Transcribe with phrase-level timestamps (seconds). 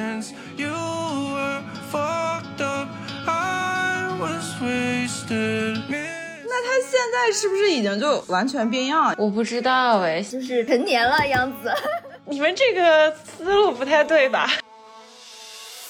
[0.00, 0.32] patience.
[0.56, 2.88] You were fucked up.
[3.26, 5.78] I was wasted.
[5.88, 9.14] 那他现在是不是已经就完全变样了？
[9.18, 11.72] 我不知道哎，就是成年了样子。
[12.26, 14.48] 你们这个思路不太对吧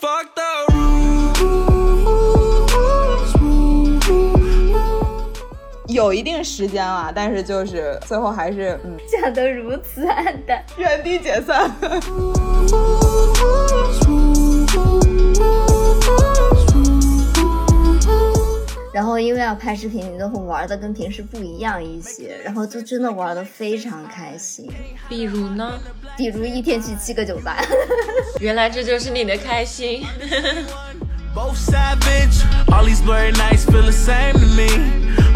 [0.01, 0.43] ？Fuck the
[0.75, 0.91] rules.
[5.89, 11.71] 有一定时间了，但是就是最后还是嗯 讲得如此黯淡，原地解散。
[18.93, 24.69] 然后因为要拍视频，你都会玩的跟平时不一样一些，然后就真的玩的非常开心。
[25.09, 25.79] 比如呢？
[26.17, 27.57] 比如一天去七个酒吧，
[28.41, 30.05] 原来这就是你的开心。
[31.33, 32.43] Both savage.
[32.67, 34.67] All these blurry nights feel the same to me.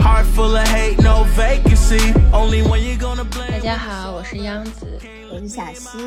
[0.02, 2.12] Heart full of hate, no vacancy.
[2.32, 3.52] Only when you gonna blame.
[3.52, 4.86] 大家好，我是央子。
[5.32, 5.98] 我是小溪，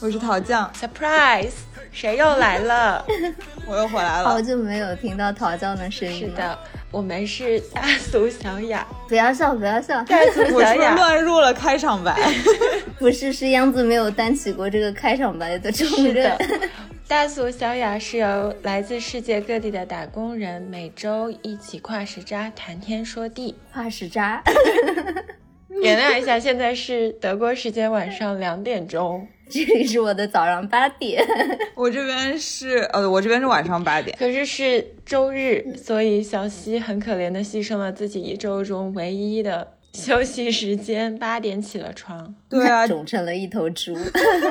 [0.00, 1.52] 我是桃酱，Surprise，
[1.92, 3.04] 谁又来了？
[3.66, 4.28] 我又回来了。
[4.30, 6.30] 好久没有听到桃酱的声音了。
[6.30, 6.58] 是的，
[6.96, 8.86] 我们是大俗小雅。
[9.06, 12.16] 不要笑，不要笑，大俗我是不是小雅，乱入了开场白？
[12.98, 16.68] 不是是央子没有担起过这个开场白的重是任的。。
[17.06, 23.54] 大俗小雅是由来自世界各地的打工人每周一起跨时差谈天说地。
[23.74, 24.42] 跨时差，
[25.68, 31.24] 原谅一下，现在是德国时间晚上两点钟，这里是我的早上八点。
[31.74, 34.16] 我这边是呃，我这边是晚上八点。
[34.18, 42.34] 可是是周日，所以小西很可怜的牺牲了自己一周中唯一的休息时间，八点起了床。
[42.48, 43.96] 对啊，肿成了一头猪。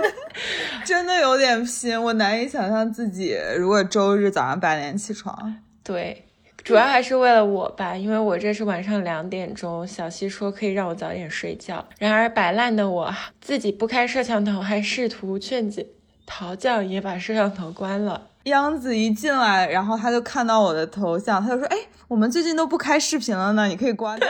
[0.86, 5.56] 真的有点拼，我难以想象自己如果周日早上八点起床。
[5.84, 6.26] 对，
[6.66, 11.86] 主要还是为了我吧，因为我这是晚上两点钟，小西说可以让我早点睡觉。
[12.00, 15.86] 然而摆烂的我自己不开摄像头，还试图劝解
[16.26, 18.30] 陶酱也把摄像头关了。
[18.46, 21.78] 央子一进来，然后他就看到我的头像，他就说：“哎，
[22.08, 24.28] 我们最近都不开视频了呢，你可以关掉。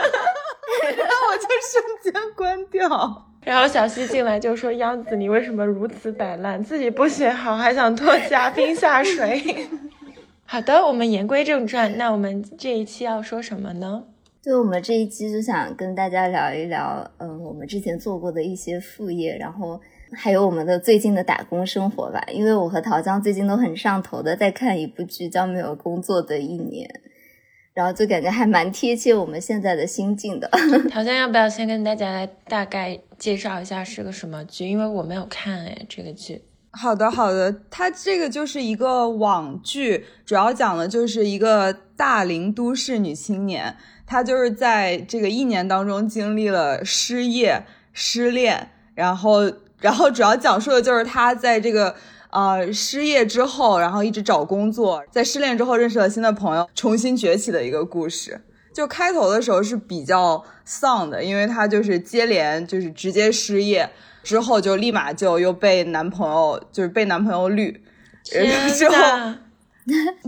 [0.84, 3.26] 那我就瞬间关掉。
[3.40, 6.62] 然后小西进来就说：“央子，你为什么如此摆烂？
[6.62, 9.66] 自己不学好，还想拖嘉宾下水？”
[10.48, 14.04] 好的，我们言归正传，那我们这一期要说什么呢？
[14.40, 19.80] 就我们这一期就想跟大家聊一聊，嗯，我们之前做过的一些副业，然后
[20.12, 22.24] 还有我们的最近的打工生活吧。
[22.32, 26.88] 因为我和桃江最近都很上头的在看一部剧，叫《没有工作的一年》，
[27.74, 30.48] 然后就感觉还蛮贴切我们现在的心境的。
[30.92, 34.68] 桃江要不要先跟大家来大概介绍一下是个什么剧？
[34.68, 36.42] 因为我没有看哎这个剧。
[36.78, 43.74] 好的，好的，它这个就是一个网剧，主要讲的就是一个大龄都市女青年，
[44.06, 47.64] 她就是在这个一年当中经历了失业、
[47.94, 49.50] 失恋，然后，
[49.80, 51.96] 然后主要讲述的就是她在这个
[52.28, 58.42] 呃失业之后，然后一直找工作，在失恋之后认识了新的朋友，重新崛起的一个故事。
[58.74, 63.90] 就开头的时候是比较丧的，因为她就是接连就是直接失业。
[64.26, 67.80] 之后就立马就又被男朋友就是被男朋友绿，
[68.24, 68.96] 天之后，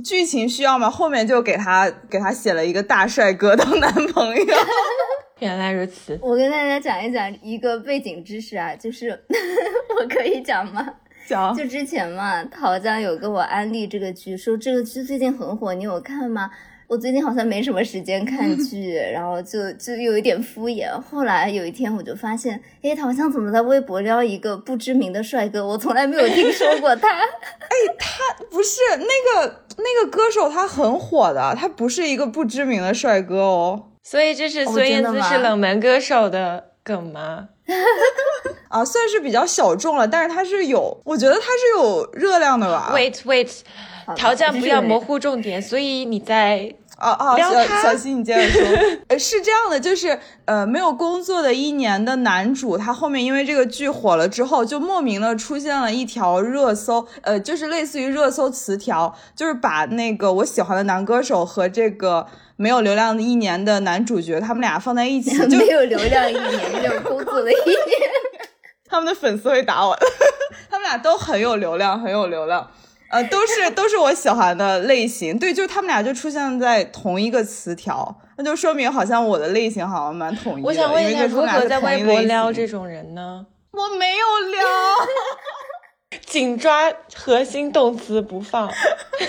[0.04, 4.54] 剧情需要嘛，后面就给他给他写了一个大帅哥当男朋友。
[5.40, 6.16] 原来如此。
[6.22, 9.08] 我跟大家讲一讲一个背景知识啊，就是
[10.00, 10.86] 我可以讲吗？
[11.26, 16.48] 讲就之前嘛，桃江有跟我安利这个剧，说这个剧最近很火，你有看吗？
[16.88, 20.88] 我最近好像没什么时间看剧，然后就就有一点敷衍。
[21.10, 25.66] 后来有一天我就发现，哎，桃江怎么在微博撩一个不知名的帅哥？
[25.66, 27.08] 我从来没有听说过他。
[28.50, 33.90] 不是那个那个歌手，他很火的，他不是一个不知名的帅哥哦。
[34.02, 37.50] 所以这是哦孙燕姿是冷门歌手的梗吗？
[38.68, 42.92] 啊，算是比较小众了，但是他是有，我觉得他是有热量的吧。
[42.94, 43.50] Wait wait，
[44.08, 48.62] 好的桃酱不要模糊重点，所以你在哦哦，小小西，你接着说。
[49.08, 68.10] 呃，是这样的，就是呃，没有工作的一年的男主，他后面因为这个剧火了之后，就莫名的出现了一条热搜，呃，就是类似于热搜词条，就是把那个我喜欢的男歌手和这个没有流量的一年的男主角，他们俩放在一起， 就没有流量一年，没有工作的一年。
[68.90, 70.06] 他们的粉丝会打我的，
[70.70, 72.66] 他们俩都很有流量，很有流量。
[73.10, 80.68] 呃，都是都是我喜欢的类型，对，就是他们俩就出现在同一个词条，那就说明好像我的类型好像蛮统一的。
[80.68, 83.46] 我想问一下，如何在微博撩这种人呢？
[83.70, 88.70] 我没有撩， 紧抓核心动词不放。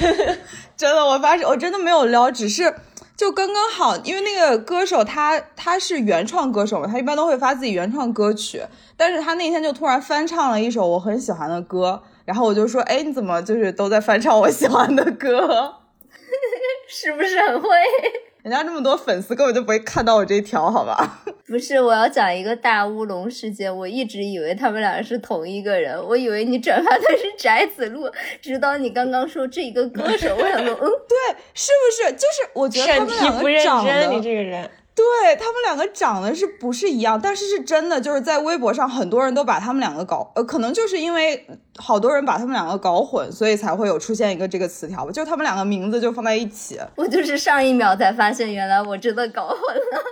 [0.75, 2.73] 真的，我发誓我真的没有撩，只是
[3.15, 8.63] 就刚刚好，因为那个歌手他他是原创歌手嘛，他一般都会发自己原创歌曲，
[8.95, 15.73] 但是他那天就突然翻唱了一首我很喜欢的歌，然后我就说，哎，你怎么就是都在翻唱我喜欢的歌？
[16.87, 17.67] 是不是很会？
[18.43, 21.23] 人家这么多粉丝根本就不会看到我这条，好吧？
[21.49, 23.75] 不是，我要讲一个大乌龙事件。
[23.75, 28.07] 我一直以为他们俩是同一个人，我以为你转发的是翟子路，
[28.39, 32.13] 直到你刚刚说这一个歌手，我想说，嗯，对，是不是？
[32.13, 34.69] 就是我觉得他们两个长得，你这个人。
[34.99, 37.17] 对他们两个长得是不是一样？
[37.21, 41.47] 但是是真的，就是在微博上很多人都把他们两个搞，呃，可能就是因为
[41.77, 45.11] 好多人把他们两个搞混，所以才会有出现一个这个词条吧。
[45.11, 46.77] 就他们两个名字就放在一起。
[46.97, 50.03] 我就是上一秒才发现，原来我真的搞混了。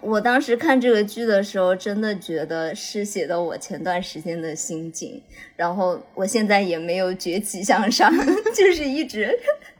[0.04, 5.22] 我当时看这个剧的时候，真的觉得是写的我前段时间的心境。
[5.56, 8.12] 然后我现在也没有崛起向上，
[8.54, 9.34] 就是一直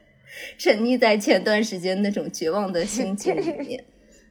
[0.56, 3.84] 沉溺在前段时间那种绝望的心情里面。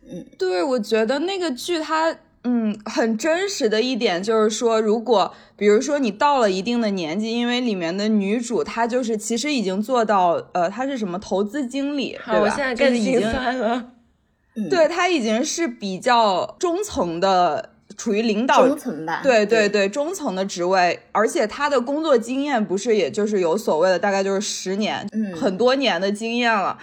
[0.09, 12.41] 嗯，对，我觉得那个剧它，嗯，很真实的一点就是说，如果比如说你到了一定的年纪，因为里面的女主她就是其实已经做到，呃，她是什么投资经理，对吧？
[12.41, 13.91] 我现在更心酸了。
[14.69, 19.21] 对，她已经是比较中层的，处于领导中层吧？
[19.23, 26.77] 对对对，中层的职位，而且她的工作经验不是也就是有所谓的，大概就是十年，嗯，很多年的经验了。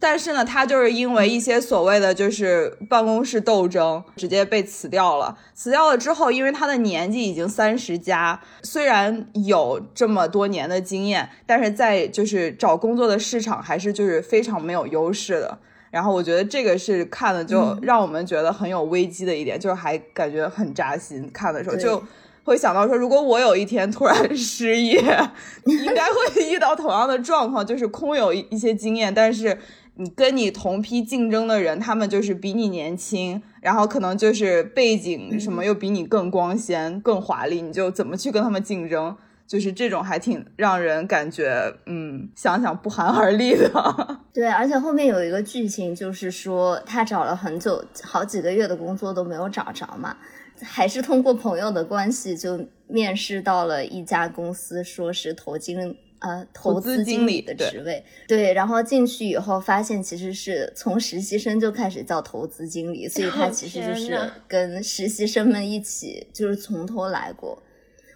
[0.00, 5.36] 但是呢，他就是因为一些所谓的就是办公室斗争，直接被辞掉了。
[5.54, 15.58] 辞掉了之后，因为他的年纪已经三十加，虽然有这么多年的经验，但是在就是找工作的市场还是就是非常没有优势的。
[15.90, 21.28] 然后我觉得这个是看了就让我们觉得很有危机的一点，就是还感觉很扎心。
[21.32, 22.00] 看的时候就
[22.44, 25.00] 会想到说，如果我有一天突然失业，
[25.66, 29.58] 应该会遇到同样的状况，就是空有一些经验，但是。
[30.00, 39.16] 你跟你同批竞争的人，他们就是比你年轻，然后可能就是背景什么又比你更光鲜、更华丽，你就怎么去跟他们竞争？
[39.44, 43.70] 就是这种还挺让人感觉，嗯，想想不寒而栗的。
[44.32, 50.16] 对，而且后面有一个剧情，就是说他找了很久、好几个月的工作都没有找着嘛，
[50.62, 55.96] 还是通过朋友的关系就面试到了一家公司，说是投金。
[56.20, 64.18] 呃，投资经理的职位，对，然后进去以后发现其实是从实习生就开始叫投资经理，所以他其实就是
[64.48, 67.62] 跟实习生们一起就是从头来过。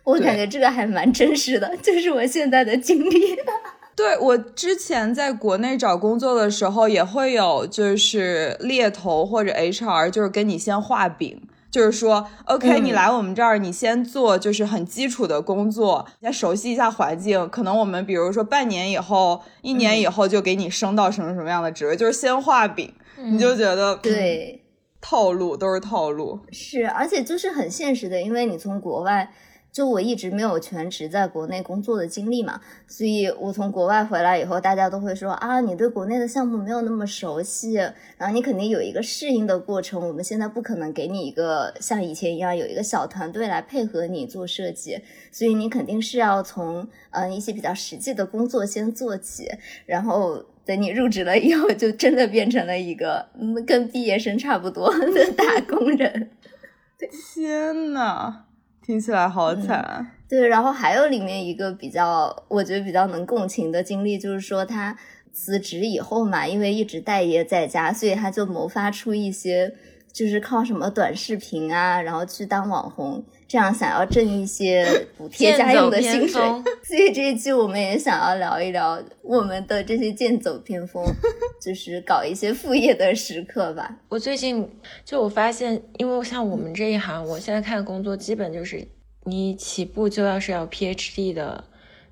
[0.04, 3.20] 我感觉这个还蛮真实的，就是我现在的经历。
[3.94, 11.40] 对我之前在国内找工作的时候，也会有就是猎头或者 HR，就是跟你先画饼。
[11.72, 17.48] 就是说，OK，你来我们这儿，你先做就是很基础的工作，先熟悉一下环境。
[17.48, 24.62] 可能我们比如说半年以后、一年以后就给你升到什么什么样的职位，就是先画饼，你就觉得对，
[25.00, 26.38] 套路都是套路。
[26.52, 29.32] 是，而且就是很现实的，因为你从国外。
[29.72, 37.72] 就我一直没有全职在国内工作的经历嘛，所以我从国外回来以后，大家都会说啊，你对国内的项目没有那么熟悉，
[38.18, 40.06] 然后你肯定有一个适应的过程。
[40.06, 45.00] 我们现在不可能给你一个像以前一样有一个小团队来配合你做设计，
[45.32, 49.48] 所以你肯定是要从嗯一些比较实际的工作先做起，
[49.86, 56.30] 然后等你入职了以后，就真的变成了一个嗯跟毕业生差不多的 打工人。
[57.34, 58.44] 天呐！
[58.84, 60.48] 听起来好惨啊，对。
[60.48, 64.96] 然后还有里面一个比较，我觉得比较能共情的经历，就是说他
[65.32, 69.72] 辞职以后嘛，因为一直待业在家，所以他就谋发出一些，
[70.12, 74.82] 就是靠什么短视频啊，然后去当网红，这样想要挣一些
[75.14, 76.40] 补贴家用的薪水。
[76.82, 81.04] 所以这一期我们也想要聊一聊我们的这些剑走偏锋，
[81.60, 83.98] 就是搞一些副业的时刻吧。
[84.08, 84.66] 我最近
[85.04, 88.88] 就我发现，因为像我们这一行，我现在看工作基本就是
[89.24, 91.62] 你起步就要是要 PhD 的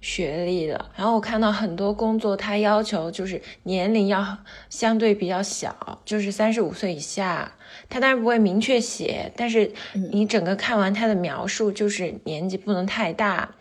[0.01, 0.87] 学历的。
[0.97, 4.39] 然后我看到很多工作，它要求就是年龄要
[4.69, 7.53] 相对比较小，就是三十五岁以下。
[7.89, 9.73] 他当然不会明确写，但是
[10.13, 13.55] 你整个看完他的描述，就是年纪不能太大。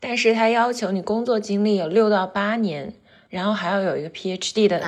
[0.00, 2.92] 但是他要求你工作经历有六到八年，
[3.30, 4.82] 然后还要有一个 PhD 的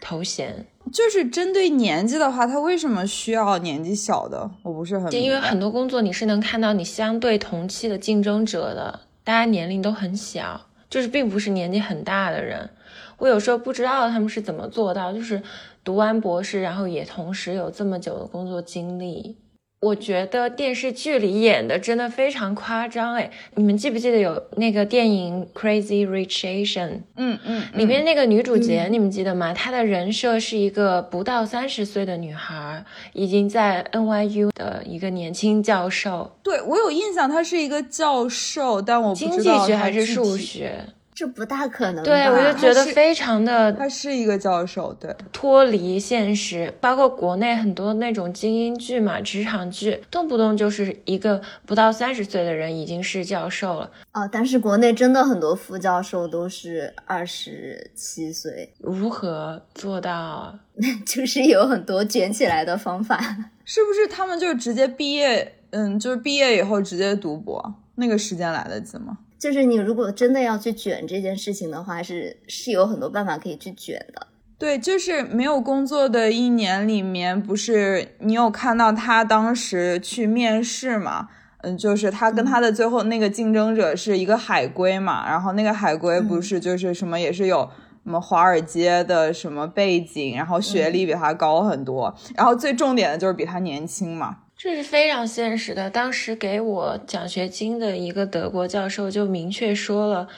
[0.00, 0.66] 头衔。
[0.92, 4.50] 就是针对年纪的话，他为什么需要年纪小的？
[4.62, 9.00] 我不是很因为很多工作你是能看到你相对同期的竞争者的，
[9.30, 12.68] 大家年龄都很小，就是并不是年纪很大的人。
[13.16, 15.40] 我有时候不知道他们是怎么做到，就是
[15.84, 19.38] 读完博士，然后也同时有这么久的工作经历。
[19.80, 23.30] 我觉得电视剧里演的真的非常夸张哎！
[23.54, 26.88] 你们记不记得有那个电影《Crazy Rich Asian》？
[27.16, 29.54] 嗯嗯，里面那个女主角你们记得吗？
[29.54, 32.84] 她的人设是一个不到三十岁的女孩，
[33.14, 36.30] 已经在 NYU 的一个年轻教授。
[36.42, 40.84] 对我有印象，她是一个教授，但我不知道经济学还是数学。
[41.20, 42.02] 这不大可能。
[42.02, 46.72] 对，我就觉得非常的，他是一个教授，对，脱离现实。
[46.80, 53.90] 包括国内很多那种精英剧嘛，职场剧，动不动就是一个不到三十岁的人已经是教授了。
[54.12, 58.72] 哦，但是国内真的很多副教授都是二十七岁。
[58.78, 60.58] 如何做到？
[61.04, 63.18] 就是有很多卷起来的方法。
[63.66, 65.56] 是不是他们就直接毕业？
[65.72, 69.18] 嗯，就是毕业以后直接读博，那个时间来得及吗？
[69.40, 74.26] 就是你如果真的要去卷这件事情的话，是是有很多办法可以去卷的。
[74.58, 81.28] 对，就是没有工作的一年里面，不是你有看到他当时去面试嘛？
[81.62, 87.70] 嗯，就是他跟他的最后那个竞争者是一个海归嘛，然后那个海归不是就是什么也是有
[88.04, 94.36] 什么华尔街的什么背景，然后学历比他高很多，然后最重点的就是比他年轻嘛。
[94.62, 95.88] 这是非常现实的。
[95.90, 100.28] 当时给我奖学金的一个德国教授就明确说了。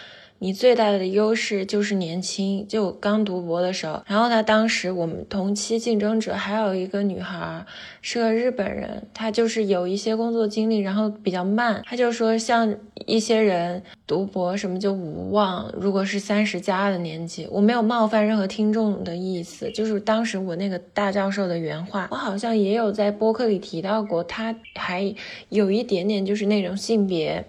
[0.42, 4.02] 你最大的优势就是年轻，就刚读博的时候。
[4.08, 7.64] 然后他当时我们同期竞争者还有一个女孩，
[8.00, 11.80] 是个日本人，她就是有一些工作经历，然后比较慢。
[11.86, 12.74] 他就说，像
[13.06, 15.72] 一些人读博什么就无望。
[15.78, 25.14] 如果是三十加的年纪，我没有冒犯任何听众的意思，就是当时我那个大教授的原话，我好像也有在播客里提到过，他还
[25.50, 27.44] 有一点点就是那种性别。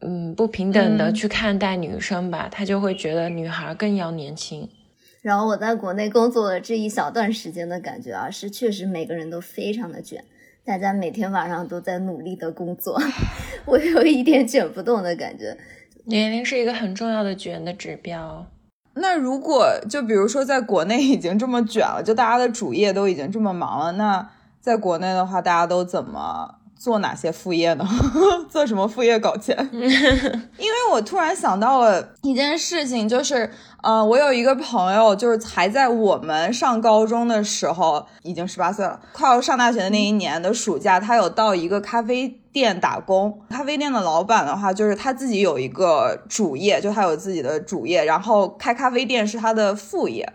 [0.00, 4.68] 嗯，不平等的去看待女生吧，他就会觉得女孩更要年轻。
[5.20, 10.24] 然后我在国内工作的这一小段时间的感觉啊，是确实每个人都非常的卷，
[10.64, 12.96] 大家每天晚上都在努力的工作，
[13.66, 15.56] 我有一点卷不动的感觉。
[16.04, 18.46] 年龄是一个很重要的卷的指标。
[18.94, 26.57] 那如果就比如说在国内已经这么卷了，就大家的主业都已经这么忙了，那在国内的话，大家都怎么？
[26.78, 27.84] 做哪些副业呢？
[28.48, 29.56] 做什么副业搞钱？
[29.72, 33.50] 因为我突然想到了一件事情，就是，
[33.82, 43.40] 呃，我有一个朋友，就是还在我们上高中的时候，已经十八岁了，快要上大学的那一年的暑假，他有到一个咖啡店打工。
[43.50, 50.32] 咖啡店的老板的话，就是他自己有一个主业，就他有自己的主业，然后开咖啡店是他的副业。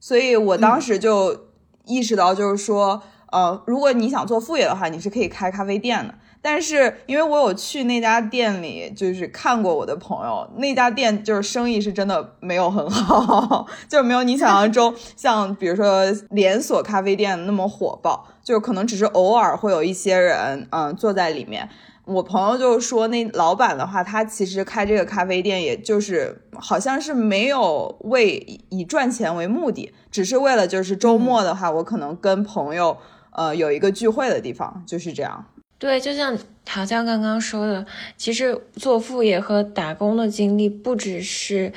[0.00, 1.48] 所以我当时就
[1.84, 3.02] 意识到，就是说。
[3.30, 6.14] 呃，如果你想做副业的话，你是可以开咖啡店的。
[6.40, 21.68] 但是因为我有去那家店里，就是看过我的朋友，那家店就是生意是真的没有很好，就没有你想象中像比如说连锁咖啡店那么火爆，就是可能只是偶尔会有一些人嗯坐在里面。
[22.04, 28.36] 我朋友就说，那老板的话，他其实开这个咖啡店，也就是好像是没有为
[28.70, 32.96] 以赚钱为目的，只是为了就是周末的话，我可能跟朋友。
[33.38, 35.44] 呃，有一个聚会的地方就是这样。
[35.78, 41.72] 对，就像陶江刚刚说的，其实做副业和打工的经历，不只是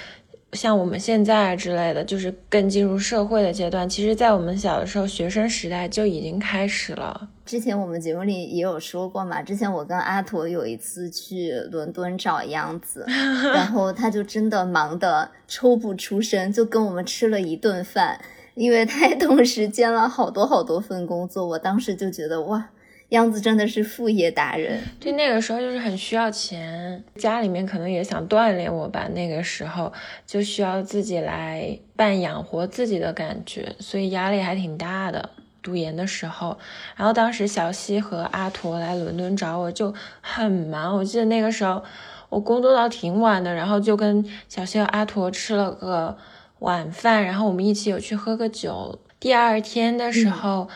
[0.53, 3.87] 像我们现在之类的，就是更进入社会的阶段。
[3.87, 7.29] 其实，在我们小的时候，学生时代就已经开始了。
[7.45, 13.05] 之前我们节目里也有说过嘛，之前我跟阿驼有一次去伦敦找杨子，
[13.53, 18.19] 然后他就真的忙得抽不出身，就跟我们吃了一顿饭。
[18.53, 22.69] 因为他同时兼了好多好多份工作，我当时就觉得哇，
[23.09, 24.81] 样子真的是副业达人。
[24.99, 29.91] 对，那个时候就是很需要钱，家里面可能也想锻炼我吧，那个时候
[30.25, 35.29] 就需要自己来办养活自己的感觉，所以压力还挺大的。
[35.63, 36.57] 读研的时候，
[36.95, 40.97] 然后当时小西和阿驼来伦敦找我，就很忙。
[40.97, 41.81] 我记得那个时候
[42.29, 46.17] 我工作到挺晚的，然后就跟小西和阿驼吃了个。
[46.61, 48.99] 晚饭，然后我们一起有去喝个酒。
[49.19, 50.69] 第二天的时候，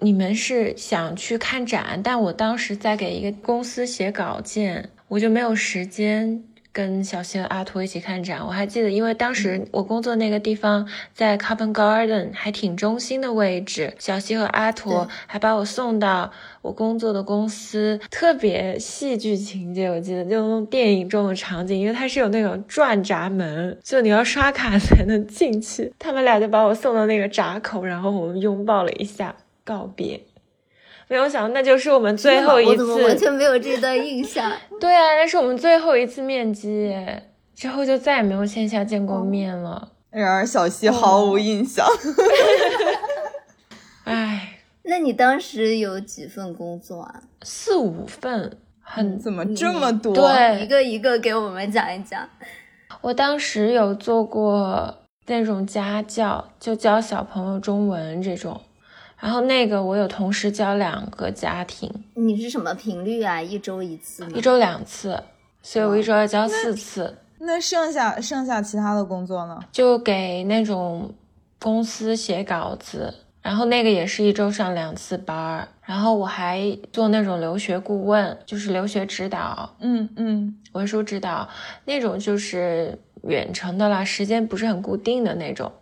[0.00, 6.42] 你们是想去看展，但我当时在给一个公司写稿件，我就没有时间。
[6.78, 13.92] 跟小西和阿图一起看展，我还记得，因为当时我工作那个地方在 Covent Garden，还挺中心的位置。
[13.98, 16.30] 小西和阿图还把我送到
[16.62, 25.92] 我工作的公司，特别戏剧情节，我记得就那种电影中的场景，因为它是有那种转闸门，就你要刷卡才能进去。
[25.98, 30.20] 他们俩就把我送到那个闸口，然后我们拥抱了一下，告别。
[31.08, 34.52] 没有想到，那就是我们最后一次，完全没有这段印象。
[34.78, 36.94] 对啊，那是我们最后一次面基，
[37.54, 39.92] 之后就再也没有线下见过面了。
[40.10, 41.86] 然而小西毫无印象。
[44.04, 47.22] 唉，那你当时有几份工作啊？
[47.42, 50.14] 四五份，很怎么这么多？
[50.14, 52.28] 对，一个一个给我们讲一讲。
[53.02, 58.58] 我当时有做过那种家教，就教小朋友中文这种，
[59.18, 61.92] 然后那个我有同时教两个家庭。
[62.14, 63.40] 你是什么频率啊？
[63.42, 64.30] 一周一次吗？
[64.34, 65.22] 一周两次，
[65.62, 67.16] 所以我一周要教四次。
[67.40, 69.58] 那剩下剩下其他的工作呢？
[69.70, 71.12] 就给那种
[71.58, 73.14] 公司写稿子。
[73.40, 81.48] 然后那个也是一周上两次班儿，然后我还做那种留学顾问，就是留学指导，嗯嗯，文书指导
[81.86, 85.72] 那种，就是远程的啦，时间不是很固定的那种。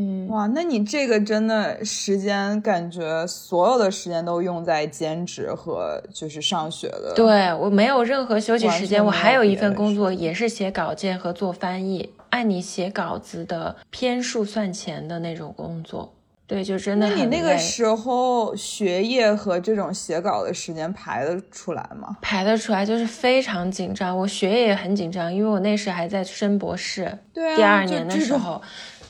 [0.00, 7.12] 嗯，哇，那你这个真的时间感觉所有的时间都用在兼职和就是上学的。
[7.16, 16.14] 对我没有任何休息时间，我还有一份工作也是写稿件和做翻译，按你写稿子的篇数算钱的那种工作。
[16.46, 17.08] 对，就真的。
[17.08, 22.16] 那你那个时候学业和这种写稿的时间排得出来吗？
[22.22, 24.16] 排得出来，就是非常紧张。
[24.16, 28.62] 我学业也很紧张，因为我那时还在升博士，对啊，第二年的时候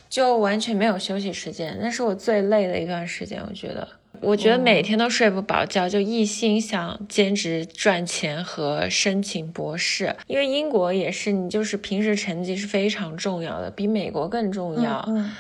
[0.09, 3.43] 就完全没有休息时间，那是我最累的一段时间。
[3.47, 3.87] 我觉得，
[4.21, 10.17] 我觉得每天都睡不饱觉，就一心想兼职赚钱和申请博士。
[10.27, 15.05] 因为英国也是，你就是平时成绩是非常重要的，比美国更重要。
[15.09, 15.31] 嗯。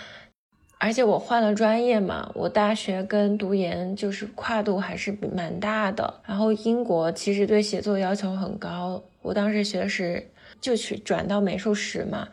[0.80, 6.14] 而且我换了专业嘛，我大学跟读研就是跨度还是蛮大的。
[6.24, 10.24] 然后英国其实对写作要求很高，我当时学的是
[10.60, 12.28] 就去转到美术史嘛，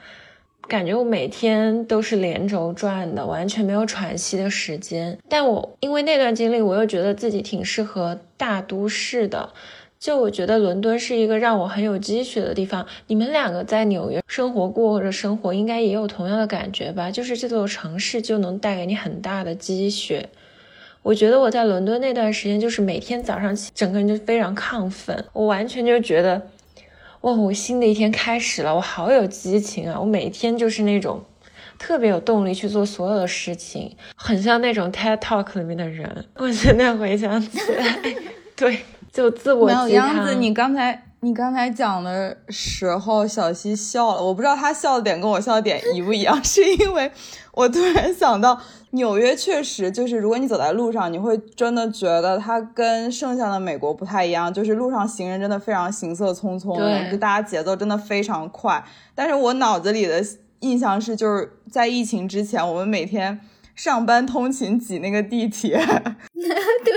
[0.68, 5.18] 感觉我每天都是连轴转的，完全没有喘息的时间。
[5.30, 9.50] 但我因为那段经历，我又觉得自己挺适合大都市的。
[9.98, 12.86] 就我觉得伦敦是一个让我很有积蓄的地方。
[13.08, 17.10] 你们两个在纽约生活过或者生活，应该也有同样的感觉吧？
[17.10, 20.26] 就是这座城市就能带给你很大的积蓄。
[21.02, 25.24] 我觉得我在伦敦那段时间，就是每天早上起，整个人就非常亢奋。
[25.34, 26.40] 我完全就觉得，
[27.26, 30.00] 哇，我新的一天开始了，我好有激情啊！
[30.00, 31.24] 我每天就是那种
[31.80, 36.26] 特别有动力去做所有的事情，很像那种 TED Talk 里面的人。
[36.36, 38.00] 我现在回想起来，
[38.56, 38.78] 对。
[39.12, 40.36] 就自我没有杨子。
[40.36, 44.24] 你刚才你刚才讲的时候，小溪笑了。
[44.24, 47.12] 我不知道他笑的点跟我笑的点一不一样， 是因为
[47.52, 58.86] 我突然想到，纽约确实就是，如果你走在路上，你会真的觉得它跟剩下的美国不太一样，就是路上行人真的非常行色匆匆，就大家节奏真的非常快。
[59.16, 60.24] 但是我脑子里的
[60.60, 63.42] 印象是，就是在疫情之前，我们每天。
[63.76, 65.78] 上班通勤挤那个地铁，
[66.34, 66.94] 对，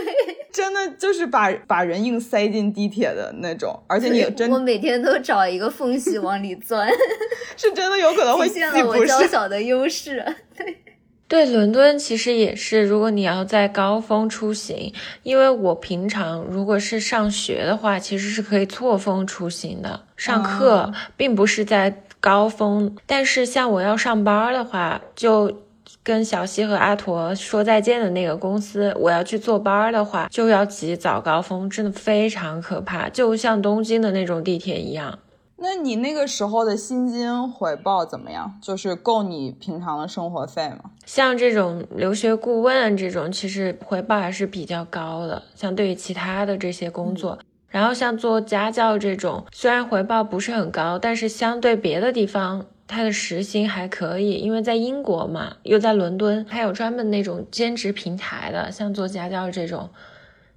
[0.53, 6.88] 真的就是把把人硬塞进地铁的那种，而且你真我每天都找一个缝隙往里钻，
[7.57, 10.25] 是真的有可能会体现了我娇小的优势。
[10.57, 10.77] 对，
[11.27, 14.93] 对，伦敦其实也是，如果你要在高峰出行，
[15.25, 25.67] 因为我平常如果是上学的话，其实是可以错峰出行的，上课并不是在高峰，但是像我要上班的话，就。
[26.09, 35.18] 跟小西和阿驼说再见的那个公司，我要去坐班的话，就要挤早高峰，真的非常可怕，就像东京的那种地铁一样。
[35.59, 38.59] 那你那个时候的薪金回报怎么样？
[38.62, 40.92] 就是够你平常的生活费吗？
[41.05, 47.38] 像这种留学顾问这种，其实回报还是比较高的，相对于其他的这些工作。
[47.68, 52.64] 然后像做家教这种，虽然回报不是很高，但是相对别的地方。
[52.88, 59.90] 他的时薪还可以，因为在英国嘛，又在伦敦，还有专门那种兼职平台的，像做家教这种，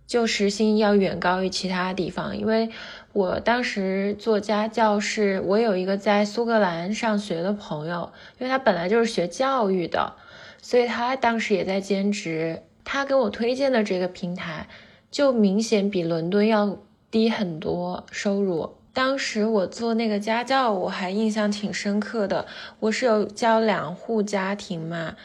[0.07, 2.37] 就时薪要远高于其他地方。
[2.37, 2.69] 因为
[3.11, 10.13] 我当时做家教，是我有一个在苏格兰上学的朋友，因为他本来就是学教育的，
[10.61, 12.63] 所以他当时也在兼职。
[12.83, 14.67] 他给我推荐的这个平台，
[15.11, 16.77] 就明显比伦敦要
[17.11, 18.75] 低很多收入。
[18.93, 22.45] 当时我做那个家教，我还印象挺深刻的。
[22.79, 25.15] 我是有教两户家庭嘛，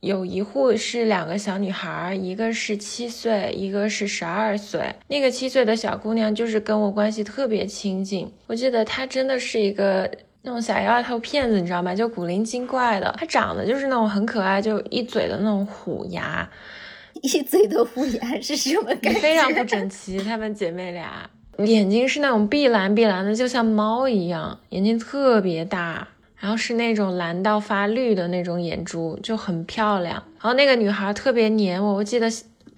[0.00, 4.94] 有一户是两个小女孩，一个是七岁，一个是十二岁。
[5.08, 8.30] 那个七岁的小姑娘就是跟我关系特别亲近。
[8.46, 10.10] 我记得她真的是一个
[10.42, 11.94] 那种小丫头片子，你知道吗？
[11.94, 13.14] 就古灵精怪的。
[13.18, 16.46] 她长得就是那种很可爱，就一嘴的那种虎牙，
[17.22, 19.20] 一嘴的虎牙是什么感觉？
[19.20, 20.18] 非常不整齐。
[20.18, 21.28] 她们姐妹俩。
[21.64, 30.14] 眼睛是那种碧蓝碧蓝的，就像猫一样，眼睛特别大，然后是那种蓝到发绿的那种眼珠，就很漂亮。
[30.40, 32.30] 然后那个女孩特别黏我，我记得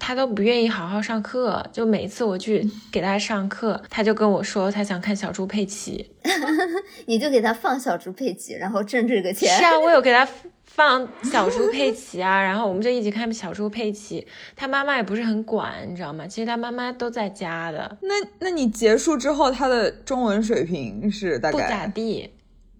[0.03, 6.11] 他都不愿意好好上课，就每次我去给他上课，他就跟我说他想看小猪佩奇。
[7.05, 9.55] 你就给他放小猪佩奇，然后挣这个钱。
[9.55, 10.27] 是啊，我有给他
[10.65, 14.25] 放小猪佩奇啊，然后我们就一起看小猪佩奇。
[14.55, 16.25] 他妈妈也不是很管，你知道吗？
[16.25, 17.97] 其实他妈妈都在家的。
[18.01, 22.31] 那那你结束之后，他的中文水平是大概不咋地。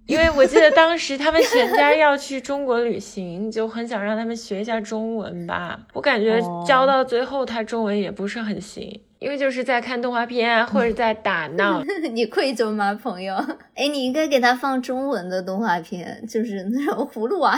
[0.07, 5.79] 因为我记得当时他们全家要去中国旅行，就很想让他们学一下中文吧。
[5.93, 11.81] 我感觉教到最后，他中文也不是很行，因为就是在看动画片啊，或者在打闹。
[12.11, 13.35] 你愧疚吗，朋友？
[13.75, 17.57] 哎，你应该给他放中文的动画片，就是那种葫芦娃。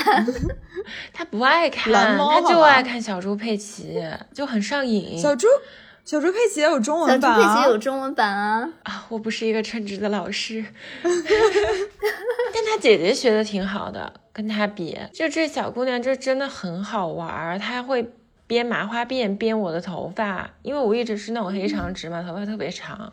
[1.12, 4.00] 他不爱看，他就爱看小猪佩奇，
[4.32, 5.18] 就很上瘾。
[5.18, 5.48] 小猪。
[6.06, 7.38] 小猪佩奇也有中文版啊！
[7.38, 8.70] 小猪佩奇有中文版啊！
[8.84, 10.64] 啊，我不是一个称职的老师，
[11.04, 11.14] 但
[12.66, 18.14] 他姐姐学的挺好的，跟他比，就这小姑娘就真的很好玩，她会
[18.46, 23.12] 编麻花辫编我的头发，因为我一直是那种黑长直嘛，头发特别长。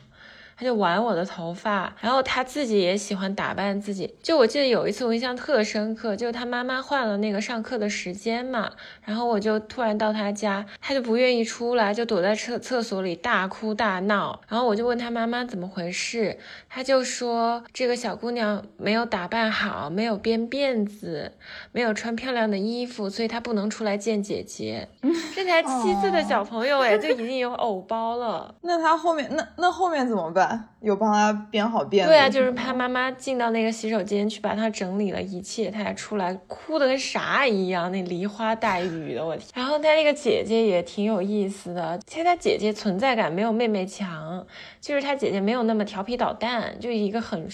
[0.61, 4.15] 他就玩我的头发，然后他自己也喜欢打扮自己。
[4.23, 8.71] 就我记得有一次我印象特深刻，就是他妈妈换了那个上课的时间嘛，
[9.03, 14.39] 然后我就突然到他家，他就不愿意出来，就躲在厕厕所里大哭大闹。
[14.49, 21.33] 然后我就问他妈妈怎么回事，他就说这个小姑娘没有打扮好，没有编辫子，
[21.73, 24.87] 没有穿漂亮的衣服，所以她不能出来见姐姐。
[25.35, 28.55] 这才七岁的小朋友哎，就已经有藕包了。
[28.61, 30.50] 那他后面那那后面怎么办？
[30.81, 32.09] 有帮他编好辫子。
[32.09, 39.47] 对啊，就是怕妈妈进到那个洗手间去把他整理了一切，他才出来，哭的跟啥一样，那梨花带雨的，我天。
[39.55, 44.47] 然后他那个姐姐也挺有意思的，其实他姐姐存在感没有妹妹强，
[44.81, 47.47] 就是他姐姐没有那么调皮捣蛋，就一个很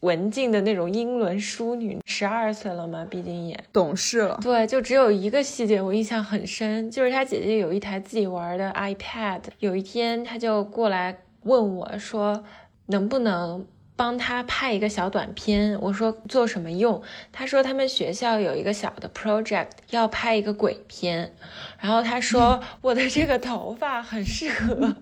[0.00, 4.38] 文静的那种英伦淑女，十二岁了嘛，毕竟也懂事了。
[4.42, 11.16] 对，就只有一个细节我印象很深，就是他姐姐有一台自己玩的 iPad，有一天他就过来。
[11.44, 12.44] 问我说
[12.86, 15.78] 能不能帮他拍一个小短片？
[15.80, 17.00] 我说做什么用？
[17.32, 21.34] 他说他们学校有一个小的 project 要拍一个鬼片，
[21.78, 24.96] 然后他说我的这个头发很适合，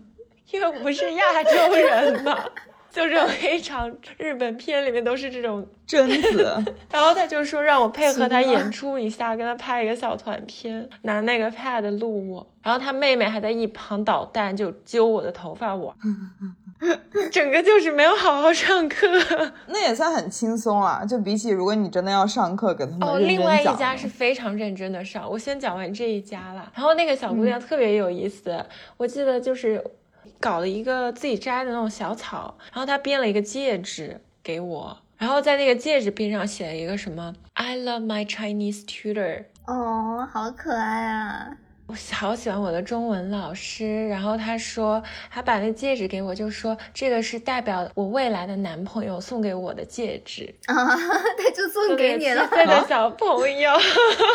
[0.50, 2.38] 因为不是亚洲人嘛。
[2.92, 15.94] 就这种黑长日本片里面都是这种 贞子，然后他就说让我配合他演出一下，跟他拍一个小团片，拿那个 pad 录我，然后他妹妹还在一旁捣蛋，就揪我的头发玩，
[17.32, 19.06] 整个就是没有好好上课。
[19.66, 26.70] 那也算很轻松啊，就比起如果你真的要上课给他们哦，另外一家是非常认真的上，我先讲完这一家了。
[26.74, 28.64] 然后那个小姑娘特别有意思，
[28.98, 29.82] 我记得就是。
[30.42, 39.44] 搞了一个自己摘的那种小草，然后他编了一个戒指给我，然后在那个戒指边上写了一个什么 “I love my Chinese tutor”。
[39.68, 41.56] 哦，好可爱啊！
[41.86, 44.08] 我好喜欢我的中文老师。
[44.08, 45.00] 然后他说，
[45.30, 52.42] 他把那戒指给我，就说这个是代表我未来的男朋友送给我的戒指啊，他就送给你了。
[52.48, 53.70] 七岁的 小朋友，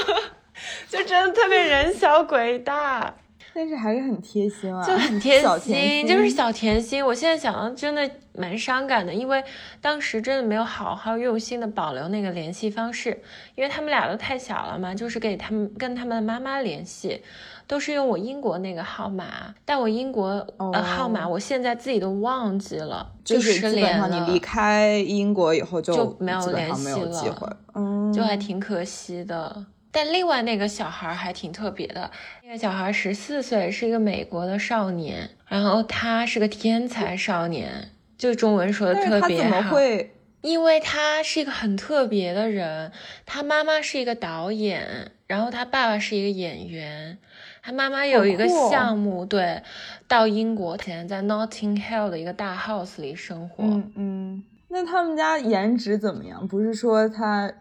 [0.88, 3.14] 就真的特别人小鬼大。
[3.58, 7.04] 但是还是很贴心啊，就很贴 心，就是小甜心。
[7.04, 9.44] 我现在想到真的蛮伤感的，因为
[9.82, 13.20] 当时真的没有好好用心的保留那个联系方式，
[13.56, 17.24] 因为他们俩都太小了嘛，就是给他们跟他们的妈妈联系，
[17.66, 29.66] 都是用我英国那个号码，但我英国呃号码我现在自己都忘记了，就是基本上你离开英国以后就没有联系了，嗯，就还挺可惜的。
[29.98, 32.12] 但另外那个小孩还挺特别的，
[32.44, 39.50] 那个小孩十四岁，是一个美国的少年，然后他是个天才少年，就中文说的特别好。
[39.50, 40.12] 他怎么会？
[40.42, 42.92] 因为他是一个很特别的人，
[43.26, 47.18] 他妈妈是一个导演，然后他爸爸是一个演员，
[47.64, 49.64] 他妈妈有一个项目，对，
[50.08, 53.64] 到英国，前在 Notting Hill 的一个大 house 里生活。
[53.64, 56.48] 嗯嗯，那他们家颜值怎么样？
[56.48, 57.52] 不是说他。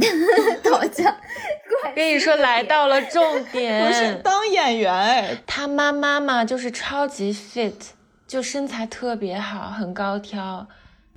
[0.70, 1.16] 好像
[1.94, 5.38] 跟你说来到了重点，不是当演员。
[5.46, 7.74] 他妈妈嘛，就是超级 fit，
[8.26, 10.66] 就身材特别好，很高挑。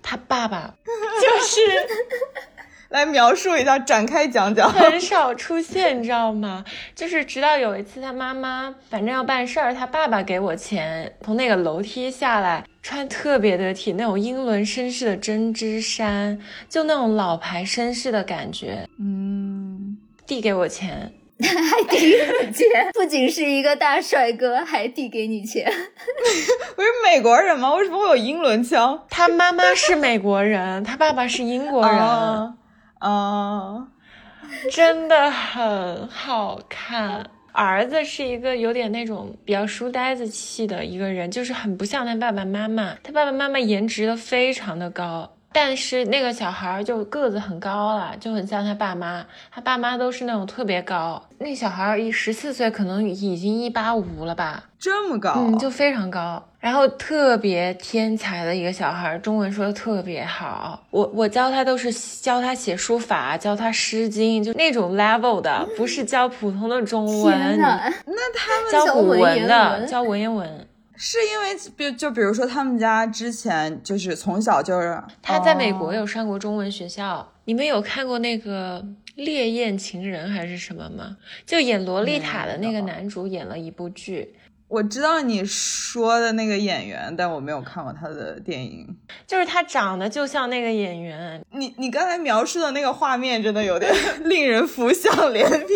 [0.03, 0.73] 他爸爸
[1.21, 1.61] 就是。
[2.91, 4.69] 来描述一下，展开讲讲。
[4.69, 6.63] 很少出现，你知道吗？
[6.93, 18.85] 就是直到有一次，他妈妈反正要办事儿，他爸爸给我钱，从那个楼梯下来，穿特别的体，那种英伦绅士的针织衫，就那种老牌绅士的感觉。
[18.99, 25.65] 嗯，递给我钱， 还递给你钱， 不仅是一个大帅哥，还递给你钱。
[26.75, 27.73] 我是美国人吗？
[27.75, 29.05] 为什么会有英伦腔？
[29.09, 32.53] 他妈妈是美国人，他爸爸是英国人。
[33.01, 33.87] 啊，
[34.71, 37.29] 真的很好看。
[37.51, 42.95] 儿子是一个有点那种比较书呆子气的一个人，就是很不像他爸爸妈妈。
[43.03, 49.25] 他爸爸妈妈颜值都非常的高，但是那个小孩就个子很高了，就很像他爸妈。
[49.51, 56.41] 他爸妈都是那种特别高，那小孩一十四岁可能已经一八五了吧，这么高，嗯，就非常高。
[56.59, 60.79] 然后特别天才的一个小孩，中文说的特别好。
[60.91, 67.57] 我我教他都是教他写书法，教他诗经，就那种 level 的，不是教普通的中文。
[67.57, 67.91] 那
[68.35, 70.67] 他们教古文的，教文言文。
[71.03, 77.27] 是因为比就比如说他们家之前就是从小就是他在美国有上过中文学校。
[77.45, 78.79] 你们有看过那个
[79.15, 81.17] 《烈焰情人》还是什么吗？
[81.43, 84.35] 就演洛丽塔的那个男主演了一部剧。
[84.67, 88.87] 我知道你说的那个演员，但我没有看过他的电影。
[89.25, 91.43] 就是他长得就像那个演员。
[91.53, 93.91] 你你刚才描述的那个画面，真的有点
[94.29, 95.67] 令人浮想联翩。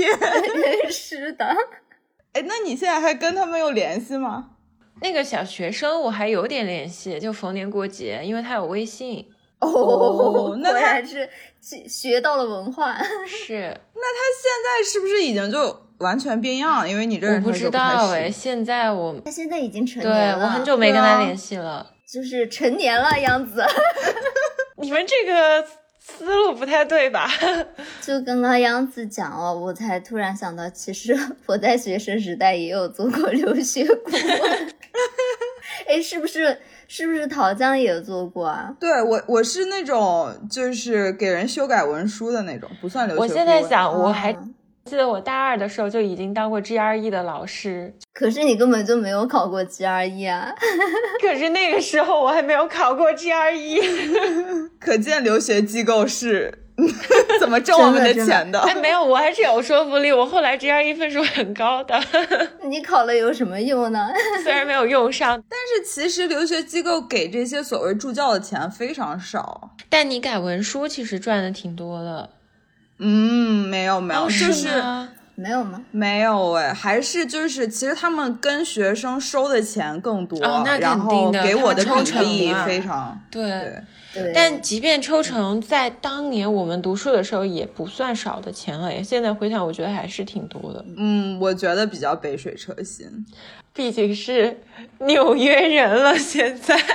[0.94, 1.48] 是的。
[2.34, 4.52] 哎，那你现在还跟他们有联系吗？
[5.02, 9.26] 那个小学生我还有点联系，就逢年过节，因为他有微信。
[9.60, 11.30] 哦， 那他是
[11.88, 12.98] 学到了文化。
[13.26, 13.54] 是。
[13.94, 15.86] 那他现在是不是已经就？
[16.00, 18.30] 完全变样了，因为你这人我不知道哎。
[18.30, 23.66] 现在我他现在已经成年了，对我很久没跟他联系了，就是成年了样子。
[24.76, 25.66] 你们这个
[26.08, 27.28] 思路不太对吧？
[28.02, 34.76] 就刚刚杨子讲哦，我才突然想到，其实我在学生时代也有做过留学顾问。
[35.88, 36.58] 哎，是不是？
[36.88, 38.72] 是不是桃江也做过啊？
[38.80, 43.22] 对我，我是那种就是给人修改文书的那种，不算留学。
[43.22, 44.38] 我现在想，我还。
[44.88, 50.54] 记得我大二的时候就已经当过 GRE 的老师，可是你根本就没有考过 GRE 啊！
[51.20, 53.82] 可是那个时候我还没有考过 GRE，
[54.80, 56.54] 可见留学机构是
[57.42, 58.60] 怎么挣我们的钱的。
[58.60, 60.12] 哎，没有，我还是有说服力。
[60.12, 62.00] 我后来 GRE 分数很高的。
[62.66, 64.10] 你考了有什么用呢？
[64.44, 69.72] 虽然没有用上，但是其实留学机构给这些所谓助教的钱非常少。
[69.90, 72.30] 但你改文书其实赚的挺多的。
[72.98, 74.70] 嗯，没有没有，就是
[75.36, 75.82] 没有吗？
[75.92, 80.40] 没有哎，还是就是其实他们跟学生收的钱更多，
[80.80, 84.32] 然后给我的比例非常对对。
[84.34, 90.86] 但即便抽成，在当年我们读书的时候也不算少的钱了，现在回想，我觉得还是挺多的。
[90.96, 93.06] 嗯，我觉得比较杯水车薪，
[93.74, 94.62] 毕竟是
[95.00, 96.80] 纽约人了，现在。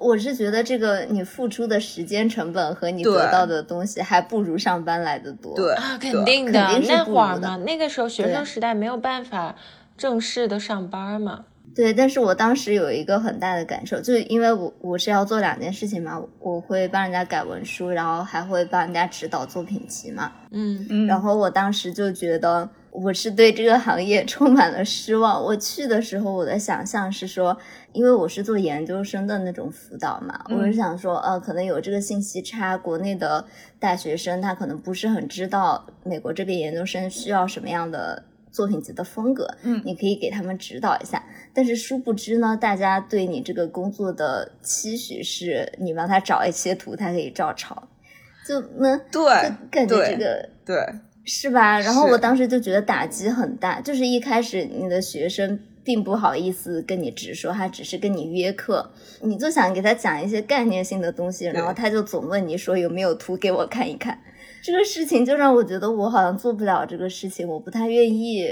[0.00, 5.54] 我是觉得这个你付出的时间成本和你得到的东西还不如上班来的多。
[5.54, 9.54] 对啊，肯定的，定那会儿嘛，那个时候学生时代没有办法
[9.96, 11.44] 正式的上班嘛。
[11.74, 20.32] 对，但是我当时有一个很大的感受，就是因为我我是要做两件事情嘛，我会帮人家改文书，然后还会帮人家指导作品集嘛。
[20.50, 21.06] 嗯嗯。
[21.06, 22.70] 然后我当时就觉得。
[22.92, 25.42] 我是对这个行业 充满了失望。
[25.42, 27.56] 我去的时候，我的想象是说，
[27.92, 33.44] 因为我是做研究生的那种辅导嘛，我是想说，呃，可能有这个信息差，国内的
[33.78, 41.22] 大学生他可能不是很知道美国这边研究生需要什么样的作品集的风格，嗯，你可以给他们指导一下。
[41.54, 47.88] 但是殊不知呢，大家对你这个工作的期许是你帮他找一些图，他可以照抄，
[48.46, 50.76] 就那对，感觉这个对。
[51.32, 51.78] 是吧？
[51.78, 58.90] 然后我当时就觉得打击很大，就是一开始你的学生并不好意思跟你直说，他只是跟你约课，
[59.22, 64.18] 你就想给他讲一些概念性的东西，然后他就总问你说有没有图给我看一看，
[64.60, 68.48] 这个事情就让我觉得我好像做不了这个事情，我不太愿意。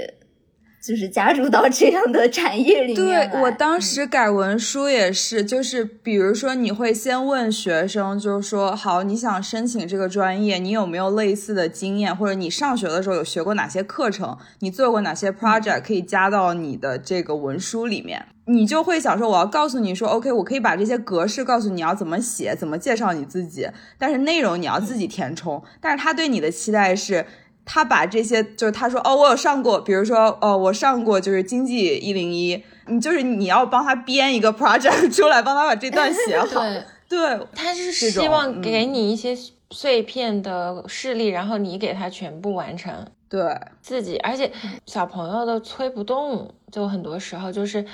[0.81, 3.29] 就是加入到这样的产业里面。
[3.31, 25.61] 对我当时改文书也是，就是比如说你会先问学生，就是说好，你想申请这个专业，你有没有类似的经验，或者你上学的时候有学过哪些课程，你做过哪些 project 可以加到你的这个文书里面，你就会想说，我要告诉你说，OK，我可以把这些格式告诉你要怎么写，怎么介绍你自己，但是内容你要自己填充。
[25.81, 27.25] 但是他对你的期待是。
[27.71, 36.47] 他把这些，就是他说，哦，我有上过，比如说，哦，我上过就是经济一零一，你就是你要帮他编一个 project 出来，帮他把这段写好。
[37.07, 39.37] 对，对，他是希望给你一些
[39.69, 42.91] 碎片的事例，然后你给他全部完成。
[43.29, 44.51] 对，自己，而且
[44.87, 47.85] 小朋友都催不动，就很多时候就是，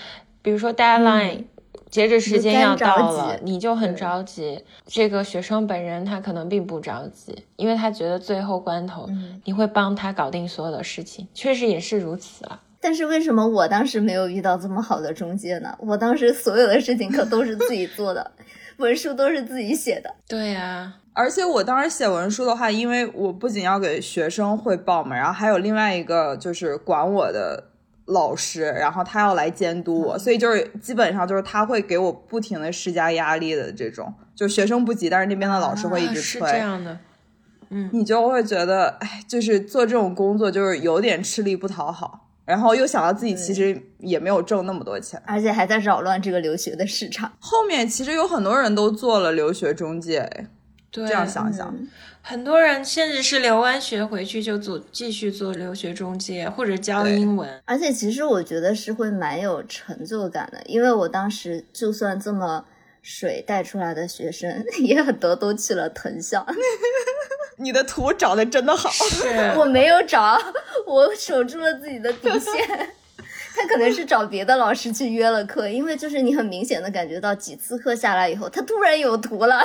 [0.41, 1.43] 比如说 deadline。
[1.95, 4.61] 截止时间要到了，你就很着急。
[4.85, 9.07] 这个学生本人他可能并不着急，因为他觉得最后关头
[9.45, 12.59] 你会帮他搞定所有的事情，确实也是如此了。
[12.81, 15.73] 但是为什么我当时没有遇到这么好的中介呢？
[15.79, 18.29] 我当时所有的事情可都是自己做的，
[18.75, 20.13] 文书都是自己写的。
[20.27, 27.63] 对呀，而且我当时写文书的话，因为我不仅要给学生汇报嘛，然后还有另外一个就是管我的
[28.05, 36.97] 老师，然后他要来监督我，所以就是基本上就是他会给我不停的施加压力的这种，就学生不急，但是那边的老师会一直是催，这样的。
[37.69, 47.31] 嗯，你就会觉得，哎，就是做这种工作就是有点吃力不讨好，然后又想到自己其实也没有挣那么多钱，而且还在扰乱这个留学的市场。
[47.39, 50.47] 后面其实有很多人都做了留学中介，
[50.95, 51.87] 这样想想，嗯
[52.27, 57.47] 很多人甚至是留完学回去就做继续做留学中介或者教英文。
[57.65, 62.65] 而且其实我觉得是会蛮有成就感的，因为我当时就算这么
[63.03, 66.43] 水带出来的学生， 也很多都去了藤校。
[67.57, 70.41] 你的图找的真的好，是，我没有找，
[70.87, 72.51] 我守住了自己的底线。
[73.55, 79.63] 他可能是找别的老师去约了课，因为就是你很明显的感觉到几次课下来以后，他突然有图了。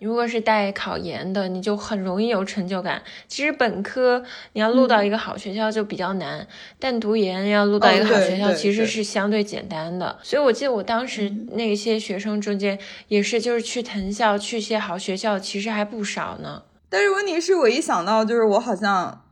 [0.00, 3.02] 如果是带考研的，你就很容易有成就感。
[3.28, 6.46] 其实本科你要录到一个好学校就比较难，
[6.78, 10.18] 但读研要录到一个好学校其实是相对简单的。
[10.22, 12.78] 所以我记得我当时那些学生中间
[13.08, 16.62] 也是，就是去藤校、去一些好学校，其实还不少呢。
[16.88, 19.22] 但是问题是我一想到就是我好像。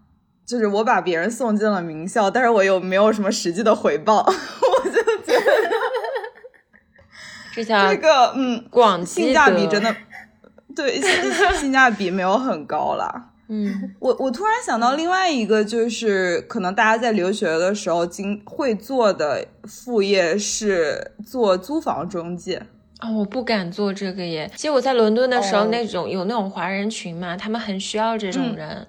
[0.46, 5.52] 就是我把别人送进了名校，但是我又没有什么实际的回报， 我就觉得
[7.54, 9.96] 这叫这个嗯，广积性价比真的
[10.74, 11.10] 对性
[11.60, 13.30] 性价比没有很高啦。
[13.46, 22.62] 嗯，我我突然想到另外一个，就是可能大家在留学的时候经会做的副业是做租房中介。
[23.00, 24.50] 啊、我不敢做这个耶。
[24.56, 28.86] 其实我在伦敦的时候，哦那种有那种华人群嘛，他们很需要这种人，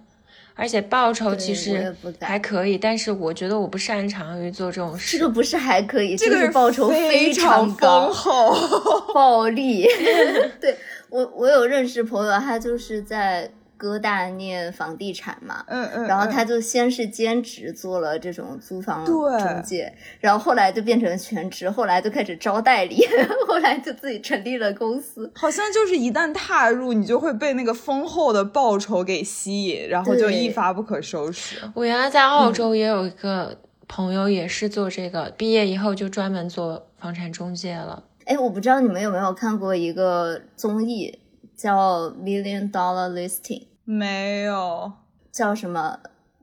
[0.53, 5.23] 而且报酬其实还可以，但是我觉得我不擅长于做这种事这事。
[5.25, 8.55] 个不是还可以，这个是报酬非常丰高，厚。
[9.13, 9.85] 暴利。
[10.61, 10.77] 对
[11.09, 23.05] 我，我有认识朋友，他就是在哥大念房地产嘛，嗯嗯，嗯然后他就先是兼职做了这种租房中介，然后后来就变成全职，后来就开始招代理，
[23.47, 25.29] 后来就自己成立了公司。
[25.35, 31.57] 好像就是一旦踏入，你就会被那个丰厚的报酬给吸引，然后就一发不可收拾。
[31.73, 33.57] 我原来在澳洲也有一个
[33.89, 38.03] 朋友，也是做这个，毕业以后就专门做房产中介了。
[38.25, 41.19] 哎，我不知道你们有没有看过一个综艺
[41.55, 44.91] 叫《Million Dollar Listing》，没有，
[45.31, 45.99] 叫什么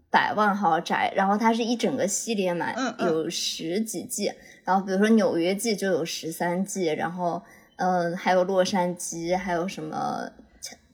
[0.09, 7.43] 百万豪宅，然后它是一整个系列嘛，嗯嗯有十几季，然后比如说纽约季就有十三季，然后
[7.77, 10.31] 嗯、还有洛杉矶，还有什么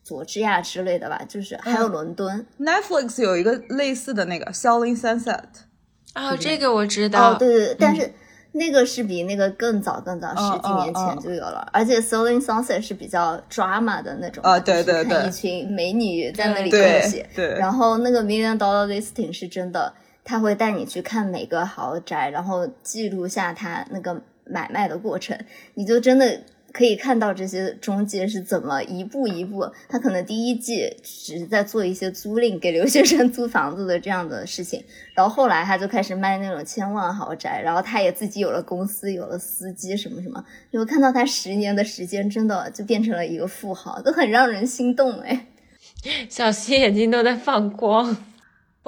[0.03, 2.47] 佐治亚之类的吧，就是还有嗯伦敦。
[2.59, 5.25] Netflix 有一个类似的那个《Selling Sunset》，
[6.15, 7.33] 哦，这个我知道。
[7.33, 8.11] 哦，对对对，但是。
[8.59, 11.21] 那个是比那个更早更早，嗯十几年前嗯。
[11.21, 15.27] 就有了，而且《Selling Sunset》是比较 drama 的那种啊对对对。
[15.27, 17.55] 一群美女在那里对狗血，对。
[17.55, 19.95] 然后那个 Million Dollar Listing 是真的，
[20.25, 25.39] 他会带你去看每个豪宅，然后记录下他那个买卖的过程，
[25.75, 26.41] 你就真的
[26.73, 45.47] 可以看到这些中介是怎么一步一步，他可能第一季只是在做一些租赁给留学生 租房子的这样的事情，然后后来他就开始卖那种千万豪宅，然后他也自己有了公司，有了司机什么什么，你会看到他十年的时间真的就变成了一个富豪，都很让人心动哎。
[46.29, 48.17] 小溪眼睛都在放光，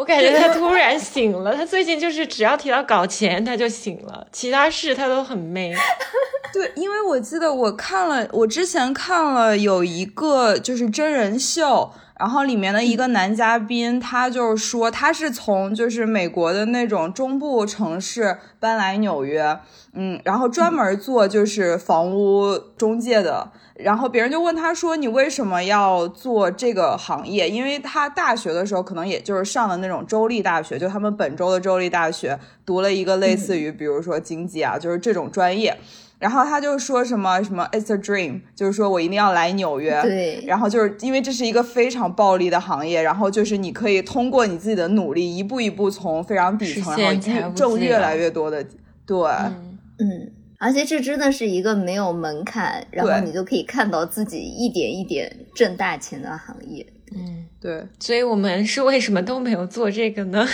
[0.01, 1.55] 我感觉他突然醒了。
[1.55, 5.75] 他最近就是只要提到搞钱他就醒了，其他事他都很媚。
[6.55, 19.59] 对，因为我记得我看了，我之前看了有一个就是真人秀，然后里面的一个男嘉宾，他就是说他是从就是美国的那种中部城市搬来纽约，
[19.93, 23.51] 嗯，然后专门做就是房屋中介的。
[23.83, 35.77] 然后别人就问他说：“你为什么要做这个行业？”因为他大学的时候可能也就是上了那种州立大学，就他们本州的州立大学，读了一个类似于比如说经济啊，就是这种专业。
[36.19, 39.99] 然后他就说什么什么 "It's a dream"，就是说我一定要来纽约。
[40.03, 48.63] 对然后就是因为这是一个非常暴利的行业，然后就是你可以通过你自己的努力，一步一步从非常底层，然后挣越来越多的，
[49.07, 49.17] 对。
[49.19, 56.87] 嗯，嗯，而且这真的是一个没有门槛，然后你就可以看到自己一点一点挣大钱的行业。
[57.17, 60.47] 嗯，对，所以我们是为什么都没有做这个呢？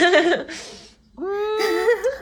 [1.19, 1.25] 嗯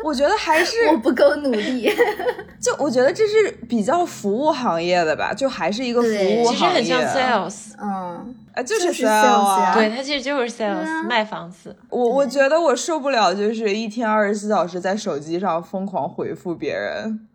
[0.04, 1.90] 我觉得还是我不够努力，
[2.60, 9.74] 就我觉得这是比较服务行业的吧，就还是一个服务行业，其实很像 sales，嗯，啊，就就是 sales 啊。
[9.74, 11.74] 对，它其实就是 sales，、啊卖房子。
[11.88, 17.26] 我我觉得我受不了，就是一天二十四小时在手机上疯狂回复别人，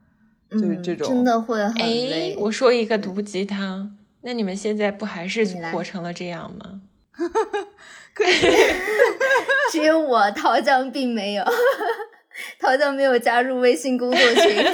[0.52, 1.08] 就是这种。
[1.08, 2.36] 真的会很累。
[2.40, 3.92] 我说一个毒鸡汤，
[4.22, 6.82] 那你们现在不还是活成了这样吗？
[8.14, 8.34] 可以，
[9.72, 11.44] 只有我桃酱并没有，
[12.60, 14.66] 桃酱没有加入微信工作群。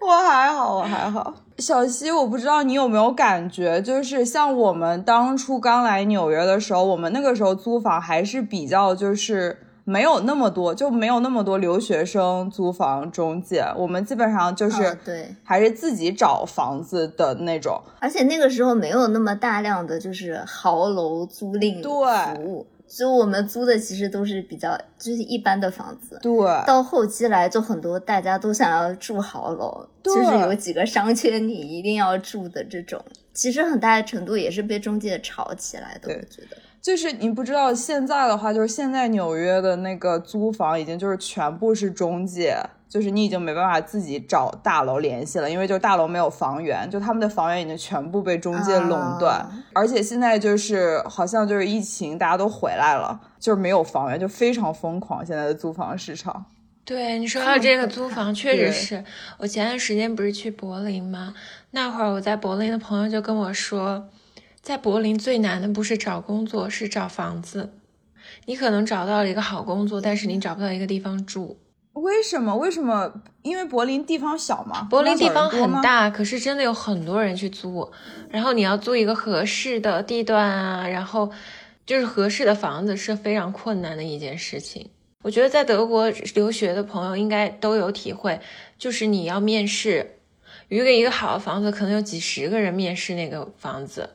[0.00, 1.34] 我还好，我还好。
[1.58, 17.80] 小溪，我不知道你有没有感觉，就是像我们当初刚来纽约的时候，我们那个时候租房还是比较就是没有那么多，就没有那么多留学生租房中介，我们基本上就是对，还是自己找房子的那种。
[17.98, 22.66] 而且那个时候没有那么大量的就是豪楼租赁服务。
[22.86, 26.32] 所以我们租的其实都是比较就是一般的房子，对。
[26.66, 33.02] 到后期来就很多大家都想要住豪楼，就是有几个商圈你一定要住的这种，
[33.34, 36.08] 其实很大的程度也是被中介炒起来的。
[36.08, 42.58] 我觉得，就是你不知道现在的话，就是现在纽约的那个租房已经就是全部是中介。
[42.88, 49.46] 就是你已经没办法自己找大楼联系了，因为就大楼没有房源，就他们的房源已经全部被中介垄断。
[49.74, 55.24] 而且现在就是好像就是疫情，大家都回来了，就是没有房源，就非常疯狂。
[55.24, 56.46] 现在的租房市场，
[56.82, 59.04] 对你说到这个租房，确实是
[59.36, 61.34] 我前段时间不是去柏林吗？
[61.72, 64.08] 那会儿我在柏林的朋友就跟我说，
[64.60, 67.72] 在柏林最难的不是找工作，是找房子。
[68.46, 71.58] 你可能找到了一个好工作，但是你找不到一个地方住。
[71.94, 72.56] 为什么？
[72.56, 73.12] 为什么？
[73.42, 74.82] 因为柏林地方小嘛。
[74.90, 77.90] 柏林地方很大，可是真的有很多人去租。
[78.30, 81.30] 然后你要租一个合适的地段啊，然后
[81.86, 84.90] 就是合适的房子是非常困难的一件事情。
[85.22, 88.40] 我觉得在德国留学的朋友应该都有体会，
[88.78, 90.18] 就是你要面试，
[90.68, 94.08] 一个一个好的房子，可能有几十个人面试那个房子，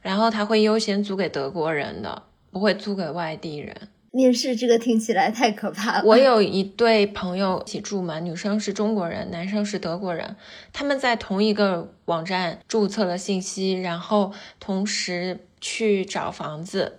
[0.00, 3.88] 然后他会优先租给德国人的，不会租给外地人。
[4.12, 6.02] 面试这个听起来太可怕了。
[6.04, 10.34] 我有一对朋友一起住嘛，女生是中国人，男生是德国人，
[10.72, 16.96] 他们在同一个网站注册了信息，然后同时去找房子。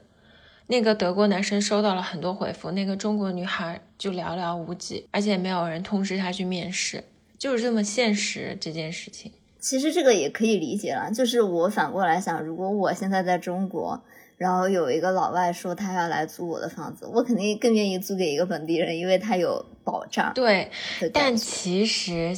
[0.68, 7.04] 那个德国男生收到了很多回复，那个中国女孩就寥寥无几，而且没有人通知他去面试，
[7.38, 9.34] 就是这么现实这件事情。
[9.62, 14.04] 其实这个也可以理解了，就是我反过来想，如果我现在在中国。
[14.38, 20.34] 然后有一个老外说他要来租我的房子，我肯定更愿意租给一个本地人，因为他有保障。
[20.34, 20.72] 对，
[21.14, 22.36] 但其实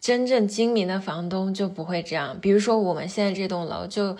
[0.00, 2.36] 真正精明的房东就不会这样。
[2.40, 4.16] 比如说我们现在这栋楼就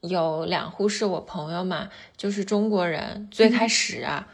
[0.00, 3.28] 有两户是我朋友嘛，就是中国人。
[3.30, 4.26] 最开始啊，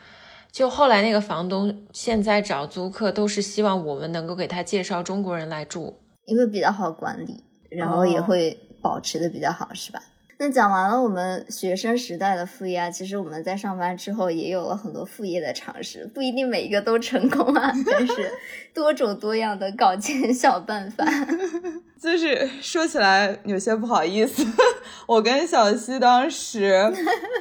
[0.52, 7.42] 就后来那个房东现在找租客都是希望我们能够给他介绍中国人来住，因为比较好管理，
[7.76, 10.00] 然后也会保持的比较好，是吧？
[10.36, 18.32] 那讲完了我们学生时代的副业啊，其实我们在上班之后也有了很多副业的尝试，不一定每一个都成功啊，但是
[18.74, 21.04] 多种多样的搞钱小办法。
[22.02, 24.44] 就是说起来有些不好意思，
[25.06, 26.92] 我跟小西当时，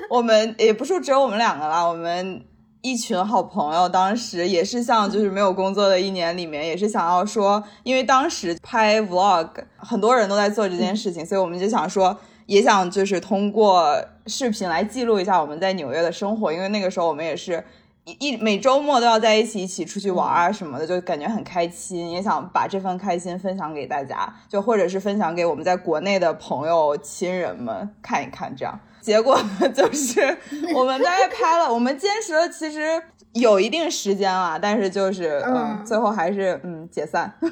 [0.10, 2.42] 我们也不是只有我们两个啦，我们
[2.84, 12.16] 一群好朋友当时也是像就是没有工作的一年里面，也是想要说，因为当时拍 vlog，很多人都在做这件事情，所以我们就想说。
[12.46, 17.64] 也想就是通过视频来记录一下我们在纽约的生活，因为那个时候我们也是
[18.04, 28.54] 一一每周末都要在一起一起出去玩啊什么的，就感觉很开心，也想把这份开心分享给大家，就或者是分享给我们在国内的朋友亲人们看一看。
[28.54, 29.38] 这样结果
[29.76, 30.38] 就是
[30.74, 33.02] 我们大概拍了，我们坚持了其实
[33.34, 37.34] 有一定时间了，但是就是嗯，最后还是嗯解散。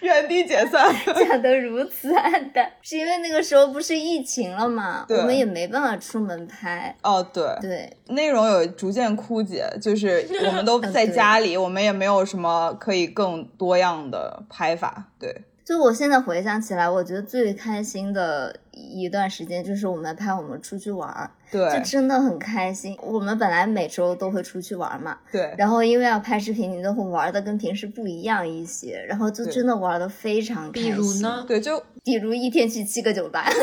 [0.00, 0.94] 原地解散，
[1.28, 5.04] 讲得如此暗淡，是因为那个时候不是疫情了嘛？
[5.08, 6.94] 我们也没办法出门拍。
[7.02, 15.06] 哦，对对，内容有逐渐枯竭，就是我们都在家里，我们也没有什么可以更多样的拍法。
[15.18, 15.42] 对。
[15.64, 22.94] 就我现在回想起来，我觉得最开心的一段时间就是我们拍我们出去玩儿，对，就真的很开心。
[23.00, 30.90] 我们本来每周都会出去玩嘛，对，然后因为要拍视频，你都会玩的跟平时不一样一些，然后就真的玩的非常开心。
[30.92, 31.44] 比如呢？
[31.48, 33.46] 对，就比如一天去七个酒吧。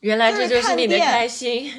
[0.00, 1.70] 原来这就是你的开心。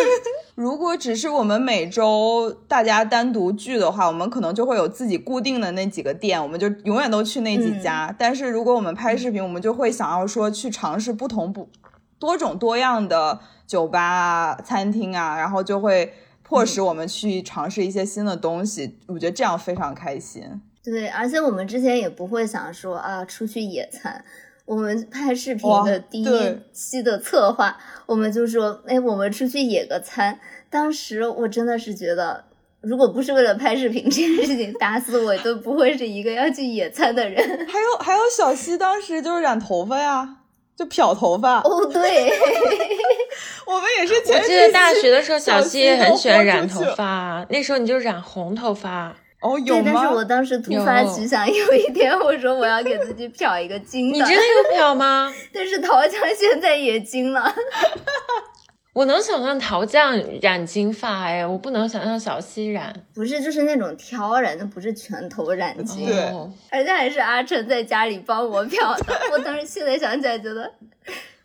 [0.54, 8.14] 如果只是我们每周大家单独聚的话，我们可能就会有自己固定的那几个店，我们就永远都去那几家。
[8.18, 11.70] 但是如果我们拍视频，我们就会想要说去尝试不同不
[12.18, 16.12] 多种多样的酒吧啊、餐厅啊，然后就会
[16.42, 18.98] 迫使我们去尝试一些新的东西。
[19.06, 20.42] 我觉得这样非常开心。
[20.84, 24.22] 对，而且我们之前也不会想说啊，出去野餐。
[24.70, 26.28] 我们拍视频的第一
[26.72, 30.38] 期的策划，我们就说，哎，我们出去野个餐。
[30.70, 32.44] 当时我真的是觉得，
[32.80, 37.44] 如果不是为了拍视频这件事情，打死我都不会是一个要去野餐的人。
[37.66, 40.36] 还有还有，小溪当时就是染头发呀，
[40.76, 41.58] 就漂头发。
[41.62, 42.30] 哦，对，
[43.66, 44.14] 我们也是。
[44.32, 49.16] 我记得大学的时候，小溪也很喜欢染头发，那时候你就染红头发。
[49.40, 49.92] 哦，有吗？
[49.94, 54.18] 但是我当时突发奇想，有一天我说我要给自己漂一个金的。
[54.18, 55.32] 你真的有漂吗？
[55.52, 57.52] 但是陶酱现在也金了。
[58.92, 62.92] 我能想象陶酱染金发哎，我不能想象小溪染。
[63.14, 66.04] 不是，就是那种挑染的，不是全头染金。
[66.06, 66.16] 对，
[66.70, 69.20] 而且还是阿成在家里帮我漂的。
[69.32, 70.70] 我当时现在想起来觉得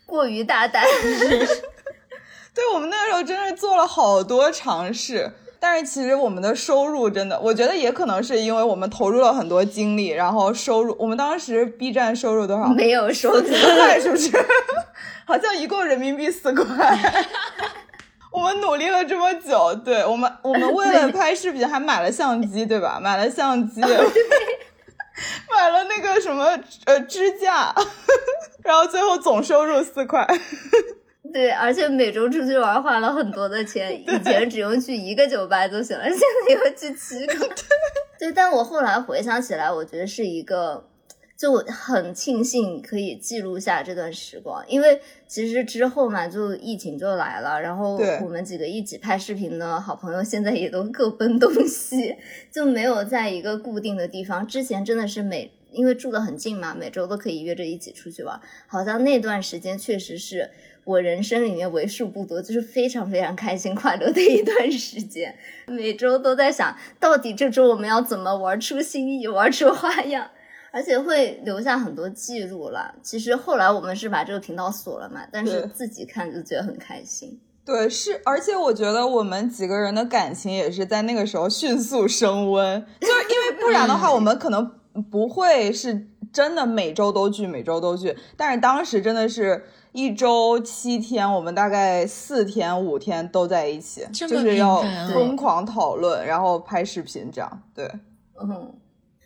[0.05, 0.83] 过于大胆。
[2.53, 5.31] 对，我们那个时候真是做了好多尝试。
[5.67, 12.67] 但是其实我们的收入真的，我觉得也可能是因为我们投入了很多精力，然后收入，我们当时 B 站收入多少？
[12.67, 13.43] 没有收入，
[13.99, 14.29] 是不是？
[15.25, 16.63] 好像一共人民币四块。
[18.31, 22.99] 我们努力了这么久，对我们，我们为了拍视频还买了相机，对吧？
[23.01, 23.81] 买了相机，
[25.49, 26.45] 买了那个什么
[26.85, 27.73] 呃支架，
[28.63, 30.27] 然后最后总收入四块。
[31.33, 37.49] 对，而且每周出去玩花了很多的钱， 以前只用去一个酒吧就行了， 现在要去七个。
[38.17, 40.87] 对，但我后来回想起来，我觉得是一个，
[41.37, 52.15] 就很庆幸可以记录下这段时光，因为其实之后嘛，就疫情就来了，然后我们几个一起拍视频的好朋友现在也都各奔东西，
[52.49, 54.47] 就没有在一个固定的地方。
[54.47, 60.51] 之前真的是每因为住得很近嘛，每周都可以约着一起出去玩，好像那段时间确实是。
[60.85, 65.35] 我人生里面为数不多，就是非常非常开心快乐的一段时间。
[65.65, 70.29] 每周都在想到底这周我们要怎么玩出新意，玩出花样，
[70.71, 72.93] 而且会留下很多记录了。
[73.01, 77.39] 其实后来我们是把这个频道锁了嘛，但是自己看就觉得很开心。
[77.65, 84.71] 对，是，而且我觉得我们几个人的感情也是在那个时候迅速升温，就是因为不然的话， 我们可能
[85.09, 88.15] 不会是真的每周都聚，每周都聚。
[88.37, 89.63] 但是当时真的是。
[89.95, 94.81] 一周七天，我们大概四天五天都在一起，就是要
[95.13, 97.89] 疯狂讨论，然后拍视频，这样对。
[98.41, 98.75] 嗯，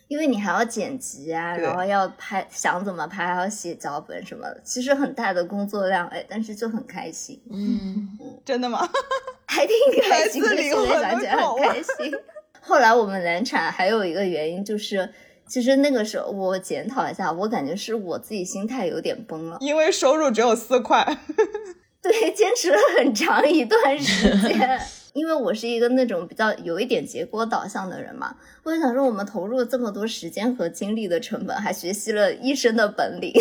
[0.06, 7.42] 因为你还要剪辑啊，然后要拍，想怎么拍，还要写脚本什么的，其实很大的工作量，哎，但是就很开心。
[7.50, 8.88] 嗯嗯，真的吗？
[9.46, 9.74] 还挺
[10.08, 12.14] 开心的，现在想起来很开心。
[12.62, 15.12] 后来我们难产还有一个原因就是。
[15.50, 21.04] 其实那个时候，我检讨一下，我感觉是我自己心态有点崩了，因为收入只有四块。
[22.00, 24.80] 对，坚持了很长一段时间，
[25.12, 33.32] 因为我是一个那种比较有一点结果导向的人嘛，我就想说，我们投入了这么多时间和精力的成本，还学习了一身的本领。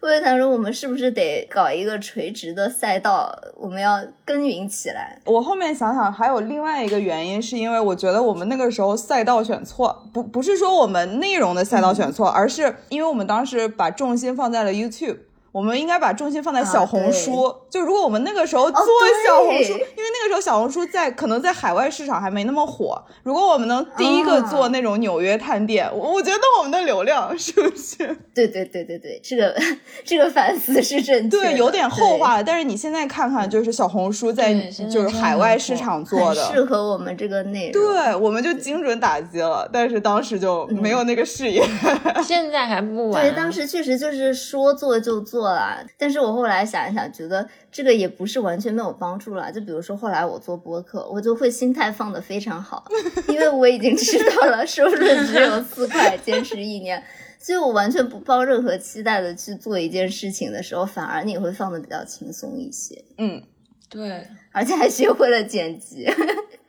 [0.00, 3.30] 我就想说，我们是不是得搞一个垂直的赛道？
[3.54, 5.18] 我们要耕耘起来。
[5.26, 15.18] 我后面想想，还有另外一个原因，是因为我觉得我们那个时候赛道选错，不不是说我们内容的赛道选错，而是因为我们当时把重心放在了 YouTube。
[15.52, 17.54] 我们应该把重心放在小红书。
[17.68, 18.80] 就如果我们那个时候做
[19.26, 23.02] 小红书， 因为那个时候小红书在可能在海外市场还没那么火。
[23.22, 27.96] 如果我们能第一个做那种纽约探店，我我觉得我们的流量是不是？
[28.34, 29.54] 对对对对对，这个
[30.04, 31.36] 这个反思是正确。
[31.36, 32.44] 对，有点后话了。
[32.44, 34.54] 但是你现在看看，就是小红书在
[34.90, 37.82] 就是海外市场做的，适合我们这个内容。
[37.82, 39.68] 对，我们就精准打击了。
[39.72, 41.64] 但是当时就没有那个视野。
[42.22, 43.22] 现在还不晚。
[43.22, 45.39] 对，当时确实就是说做就做。
[45.40, 49.50] 做了，但是我后来想一想，觉得这个也不是完全没有帮助了。
[49.50, 52.84] 就比如说后来我做播客，我就会心态放得非常好，
[53.26, 57.02] 因为我已经知道了收入只有四块，坚持一年，
[57.38, 63.02] 所以我完全不抱任何期待的去做一件事情的时候，反而你会放得比较轻松一些。
[63.16, 63.42] 嗯，
[63.88, 66.06] 对，而且还学会了剪辑。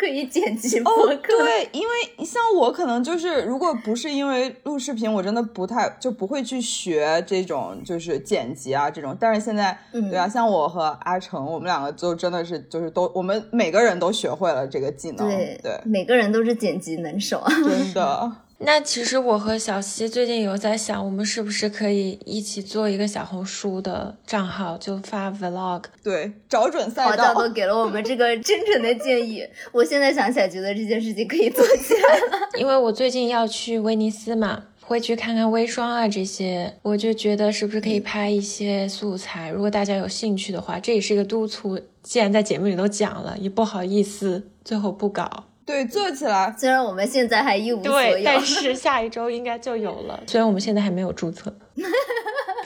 [0.01, 9.15] 可以剪辑播客，对，因为像我可能就是，如果不是因为录视频，我真的不太就不会去学这种就是剪辑啊这种。
[9.19, 18.31] 但是现在，对啊，像我和阿成，我们两个就真的是就是都，我们每个人都学会了这个技能，对对，每个人都是剪辑能手， 真的。
[18.63, 25.83] 那其实我和小西最近有在想，我们是不是可以一起做一个小红书的账号，就发 vlog。
[26.03, 27.33] 对，找准赛道。
[27.33, 29.43] 都给了我们这个真诚的建议。
[29.71, 32.49] 我现在想起来，觉得这件事情可以做起来了。
[32.59, 39.49] 因为我最近要去威尼斯嘛，会去看看微霜啊这些，我就觉得是不是可以拍一些素材。
[39.49, 41.79] 如果大家有兴趣的话，这也是一个督促。
[42.03, 45.45] 既然在节目里都讲了，也不好意思最后不搞。
[45.71, 46.53] 对，做起来。
[46.57, 50.19] 虽然我们现在还一无所有，但 是下一周应该就有了。
[50.27, 51.53] 虽然我们现在还没有注册。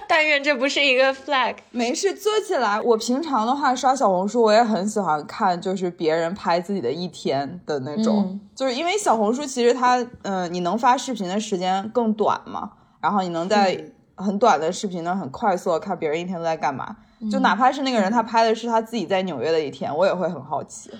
[0.07, 1.55] 但愿这不是一个 flag。
[1.71, 2.81] 没事，做起来。
[2.81, 8.25] 我平常的话刷小红书，我也很喜欢看，就是别人拍自己的一天的那种。
[8.29, 13.73] 嗯就是因为小红书其实它，嗯、你能发视频的时间更短嘛，然后你能在
[14.15, 16.95] 嗯很短的视频呢，很快速的看别人一天都在干嘛。
[17.19, 20.91] 嗯就哪怕是那个人他拍的是他自己在纽约的一天，我也会很好奇。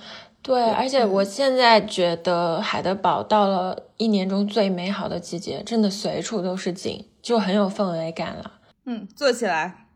[0.45, 8.51] 对，而且我现在觉得海德堡到了一年中最美好的季节，真的随处都是景，就很有氛围感了。
[8.85, 9.87] 嗯，做起来。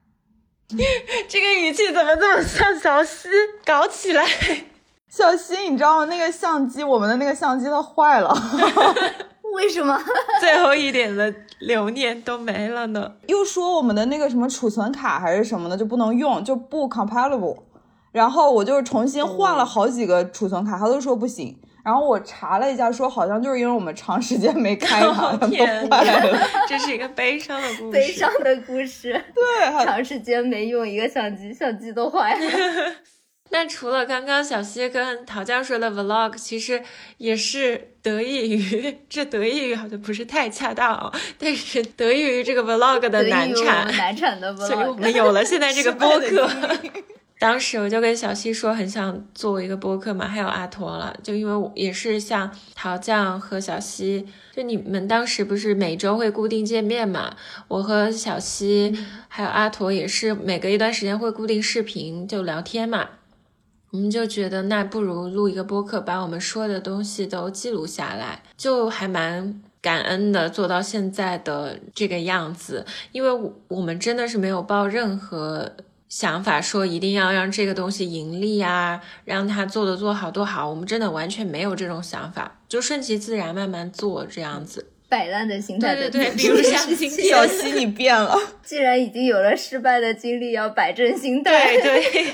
[1.29, 3.29] 这个语气怎么这么像小西？
[3.63, 4.25] 搞起来！
[5.07, 6.05] 小西，你知道吗？
[6.05, 8.35] 那个相机，我们的那个相机它坏了，
[9.53, 9.99] 为什么？
[10.41, 13.11] 最后一点的留念都没了呢。
[13.27, 17.68] 又说我们的那个什么储存卡还是什么的就不能用，就不 compatible。
[18.11, 21.57] 然后我就是重新换了好几个储存卡，他都说不行。
[21.83, 26.47] 然后我查了一下，说好像就是因为我们长时间没开它， 它都天坏了。
[26.67, 27.91] 这是一个悲伤的故事。
[27.91, 29.13] 悲伤的故事。
[29.33, 32.41] 对，还长时间没用一个相机，相机都坏了。
[33.51, 36.83] 那除了刚刚小西跟陶酱说的 vlog，其实
[37.17, 44.93] 也是得益于这得益于好像不是太恰当哦，但是得益于这个 vlog 的难产，难产的 vlog 所以我。
[44.93, 46.47] 们有了现在这个播客。
[47.39, 57.37] 当时我就跟小西说，很想做一个播客嘛，还有阿驼了，就因为我也是像陶酱和小西，就你们当时不是每周会固定见面嘛，
[57.69, 58.93] 我和小西
[59.29, 63.07] 还有阿驼也是每隔一段时间会固定视频就聊天嘛，
[63.91, 69.63] 我们就觉得那不如录一个播客，把我们说的东西都记录下来，就还蛮。
[69.81, 75.71] 感恩的做到现在的这个样子，因为我我们真的是没有抱任何
[76.09, 84.87] 想法说一定要让这个东西盈利啊，让它做的做好多好，我们真的完全没有这种想法，就顺其自然慢慢做这样子。
[85.07, 91.77] 摆烂的心态的对对对，比如像 今天，小溪你变了，既然已经有了失败的经历，要摆正心态。
[91.77, 92.33] 对对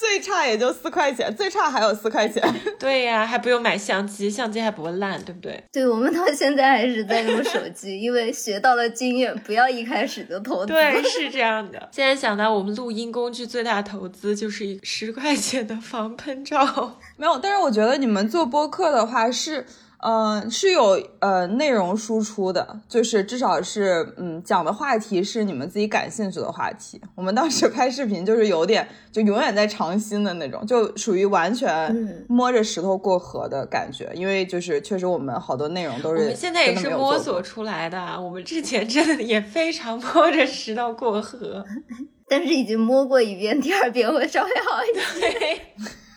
[0.00, 2.42] 最差也就四块钱，最差还有四块钱。
[2.80, 5.62] 对呀，还不用买相机，相机还不会烂，对不对？
[5.70, 10.68] 对，我们到现在还是在用手机， 因为学到了经验，不要一开始就投资。
[10.68, 11.86] 对，是这样的。
[11.92, 16.98] 现在想到我们录音工具最大投资就是一十块钱的防喷罩。
[17.18, 19.66] 没有，但是我觉得你们做播客的话是，
[20.02, 27.00] 嗯、是有呃内容输出的，就是至少是嗯讲的话题是你们自己感兴趣的话题。
[27.14, 41.64] 我们当时拍视频就是有点就永远在尝新的那种，就属于完全嗯摸着石头过河的感觉，因为就是确实我们好多内容都是我们现在也是摸索出来的啊，我们之前真的也非常摸着石头过河。
[42.30, 45.04] 但是已经摸过一遍，第二遍会稍微好一点。
[45.40, 45.60] 对，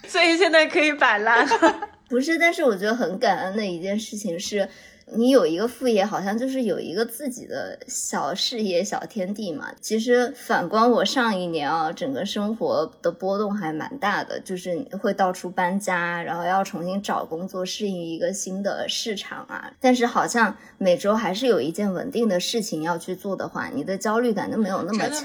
[0.08, 1.90] 所以现在可以摆烂了。
[2.14, 4.70] 不是，但是我觉得很感恩的一件事情是，
[5.06, 9.70] 你有一个副业，好像就是有一个自己的小事业、小天地嘛。
[9.82, 19.72] 其实反观我上一年啊，整个生活的波动还蛮大的，就是会到处搬家，然后要重新找工作，适应一个新的市场啊。
[19.80, 25.20] 但是好像每周还是有一件稳定的事情要去做的话，你的焦虑感就没有那么强。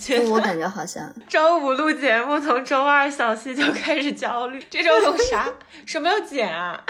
[0.00, 0.34] 真的吗？
[0.34, 5.48] 我感觉好像 周五录节目，从周二小溪就开始焦虑，这周有啥？
[5.86, 6.82] 什么要剪啊？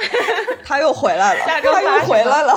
[0.64, 2.54] 他又回来了，下周他又发什么回来了。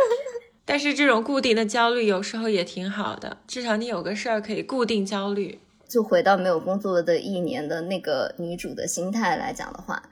[0.68, 5.60] 但是这种固定的焦虑有时候也挺好的，至少你有个事儿可以固定焦虑。
[5.88, 10.02] 就回到没有工作的一年的那个女主的心态来讲的话，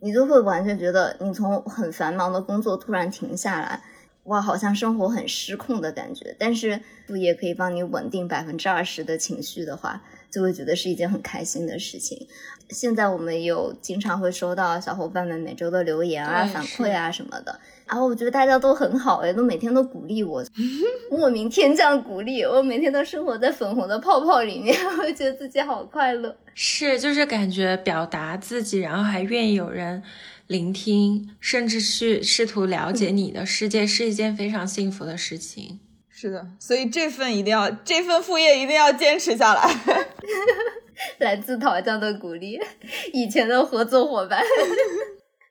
[0.00, 3.82] 你就会完全觉得你从很繁忙的工作突然停下来，
[4.24, 6.36] 哇，好像生活很失控的感觉。
[6.38, 12.28] 但是副业可以帮你稳定百分之二十的情绪的话，就会觉得是一件很开心的事情。
[12.68, 17.58] 现在我们有经常会收到小伙伴们每周的留言啊、反馈啊什么的，
[17.92, 20.42] 然后我觉得大家都很好哎，都每天都鼓励我，
[21.12, 26.34] 莫名天降鼓励，我每天都生活在粉红的泡泡里面， 我觉得自己好快乐。
[26.54, 30.02] 是，就是感觉表达自己，然后还愿意有人
[30.46, 35.80] 聆听，甚至去试图了 解你的世界，是一件非常幸福的事情。
[36.08, 39.70] 是的，所以这份一定要，这份副业一定要坚持下来。
[41.18, 42.58] 来自桃酱的鼓励，
[43.12, 44.42] 以前的合作伙伴。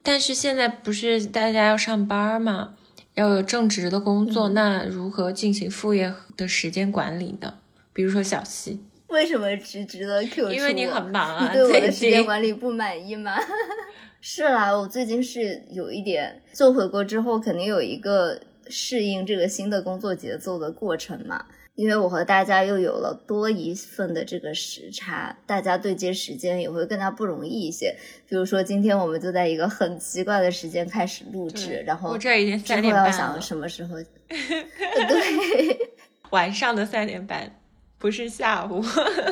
[0.04, 2.74] 但是现在不是大家要上班嘛，
[3.16, 7.56] 要有正职的工作，那如何进行副业的时间管理呢？
[7.94, 13.36] 比如说小西，为什么直直的 Q 出因为你很忙啊， 你对我的时间管理不满意吗？
[14.22, 21.46] 是啦，我最近是有一点做回国之后，肯定有一个适应这个新的工作节奏的过程嘛。
[21.82, 27.98] 因为我和大家又有了多一份的这个时差，大家对接时间也会更加不容易一些。
[28.28, 33.96] 比如说，今天我们就在一个很奇怪的时间开始录制，然后我这已经三点半了要想什么时候？
[34.30, 35.90] 对，
[36.30, 37.52] 晚上的三点半。
[37.98, 38.86] 不是下午。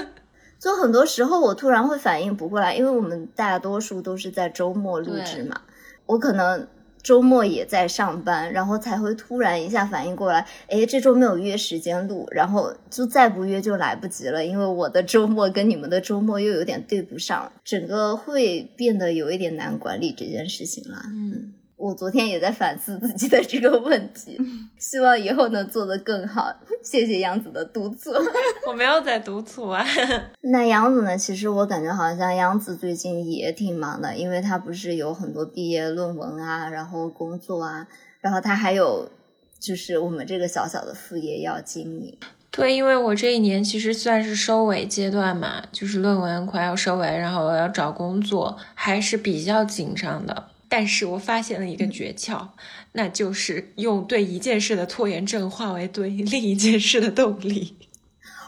[0.57, 5.61] 就很多时候我突然会反应不过来，因为我们大多数都是在周末录制嘛，
[6.07, 6.67] 我可能
[7.01, 21.01] 周末也在上班，然后才会突然一下反应过来，哎，这周没有约时间录，然后就再不约就来不及了，因为我的周末跟你们的周末又有点对不上，整个会变得有一点难管理这件事情了。
[21.07, 21.53] 嗯。
[21.79, 24.37] 我昨天也在反思自己的这个问题，
[24.77, 26.53] 希望以后能做得更好。
[26.83, 28.11] 谢谢杨子的督促，
[28.67, 29.85] 我没有在督促啊。
[30.41, 31.17] 那杨子呢？
[31.17, 37.87] 其实我感觉好像杨子最近也挺忙的，因为他不是有很多毕业论文啊，然后工作啊，
[38.19, 39.09] 然后他还有
[39.57, 42.17] 就是我们这个小小的副业要经营。
[42.51, 50.49] 对，因为我这一年其实算是收尾阶段嘛，就是论文快要收尾，然后我要找工作，还是比较紧张的。
[50.69, 52.47] 但是我发现了一个诀窍，
[52.93, 57.75] 那就是用对一件事的拖延症化为对 另一件事的动力。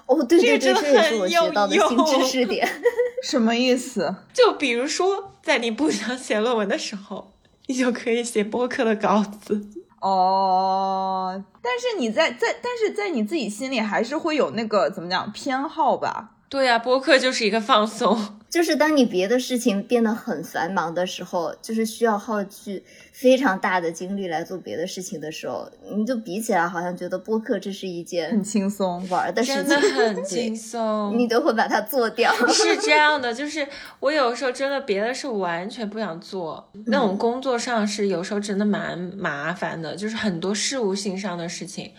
[0.05, 2.67] 哦，对对对，这也是我学到的新知识点。
[3.23, 4.15] 什么意思？
[4.33, 7.33] 就比如说，在你不想写论文的时候，
[7.67, 9.67] 你就可以写播客的稿子。
[10.01, 16.31] 哦，但是你在在，但是在你自己心里还是会有那个怎么讲偏好吧？
[16.51, 18.35] 对呀，播客就是一个放松。
[18.51, 22.83] 就是当你别的事情变得很繁忙的时候，就是需要耗去
[23.13, 32.33] 非常大的精力来做别的事情的时候，你就比起来好像觉得播客这是一件很轻松玩的事情，真 的很轻松，你都会把它做掉。
[32.49, 33.65] 是这样的，就是
[34.01, 41.93] 我有时候真的别的事完全不想做，那种工作上是有时候真的蛮麻烦的，就是很多事务性上的事情，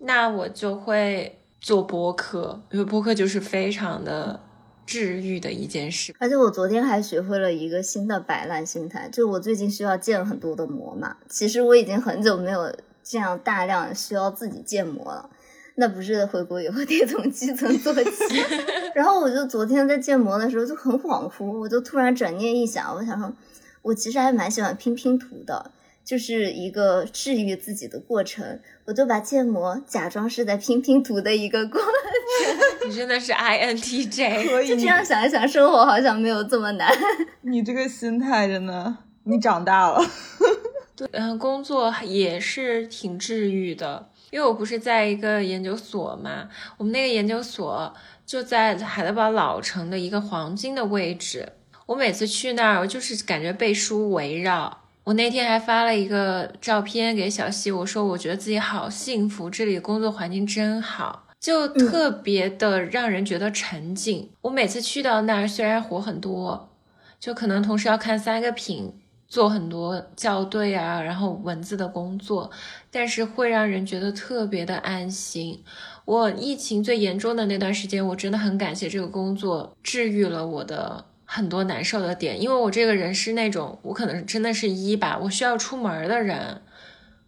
[0.00, 4.40] 那我就会做播客，因为播客就是非常的。
[4.84, 11.16] 治愈的一件事，而且我昨天还学会了一个新的摆烂心态，就我最近需要建很多的模嘛。
[11.28, 12.70] 其实我已经很久没有
[13.02, 15.30] 这样大量需要自己建模了，
[15.76, 18.10] 那不是回国以后得从基层做起。
[18.92, 23.32] 然后我就昨天在建模的时候就很恍惚，我就突然转念一想，我想说，
[23.82, 25.70] 我其实还蛮喜欢拼拼图的。
[26.04, 31.90] 就是一个治愈自己的过程，我就把建模假装是在拼拼图的一个过程。
[32.88, 36.92] 你真的是 I N T J， 就这样想一想，生活好像没有这么难。
[37.42, 40.04] 你这个心态真的，你长大了。
[40.96, 47.94] 对，嗯，工作也是挺治愈的，因为我不是在一个研究所嘛，我们那个研究所
[48.26, 51.52] 就在海德堡老城的一个黄金的位置，
[51.86, 54.81] 我每次去那儿，我就是感觉被书围绕。
[55.04, 64.30] 我那天还发了一个照片给小溪，我说我觉得自己好幸福，这里的工作环境真好，就特别的让人觉得沉静。
[64.42, 66.70] 我每次去到那儿，虽然活很多，
[67.18, 68.94] 就可能同时要看三个品，
[69.26, 72.52] 做很多校对啊，然后文字的工作，
[72.92, 75.64] 但是会让人觉得特别的安心。
[76.04, 81.06] 我疫情最严重的那段时间，我真的很感谢这个工作，治愈了我的。
[81.24, 86.62] 很多难受的点，因为我这个人是那种，我可能真的是一吧，我需要出门的人，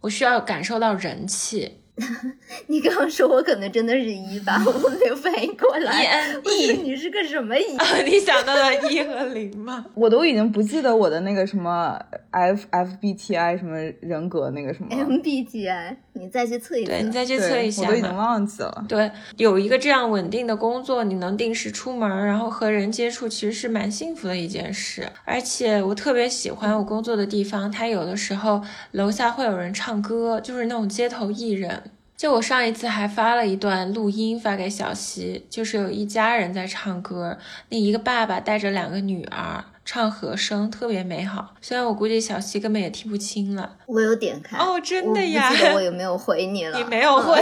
[0.01, 1.79] 我需要感受到人气。
[2.67, 6.03] 你刚刚说我可能真的是一吧，我没有反应过来。
[6.03, 7.63] E N E，你是个什么一？
[8.05, 9.85] 你想到了一和零吗？
[9.95, 11.97] 我都已经不记得我的那个什么
[12.31, 17.83] F F B T I 什么人格那个什么 M B T I，你再去测一对，你再去测一下。
[17.83, 18.85] 我都已经忘记了。
[18.89, 25.07] 对，有一个这样稳定的工作，你能定时出门，然后和人接触，其实是蛮幸福的一件事。
[25.23, 31.83] 而且我特别喜欢我工作的地方，它有的时候楼下会有人唱歌，就是那种街头艺人。
[32.17, 37.37] 就我上一次还发了一段录音发给小西，就是有一家人在唱歌，
[37.69, 41.53] 那一个爸爸带着两个女儿唱和声，特别美好。
[41.61, 43.75] 虽然我估计小西根本也听不清了。
[43.85, 45.51] 我有点开哦，真的呀？
[45.71, 46.77] 我我有没有回你 了？
[46.77, 47.39] 你没有回，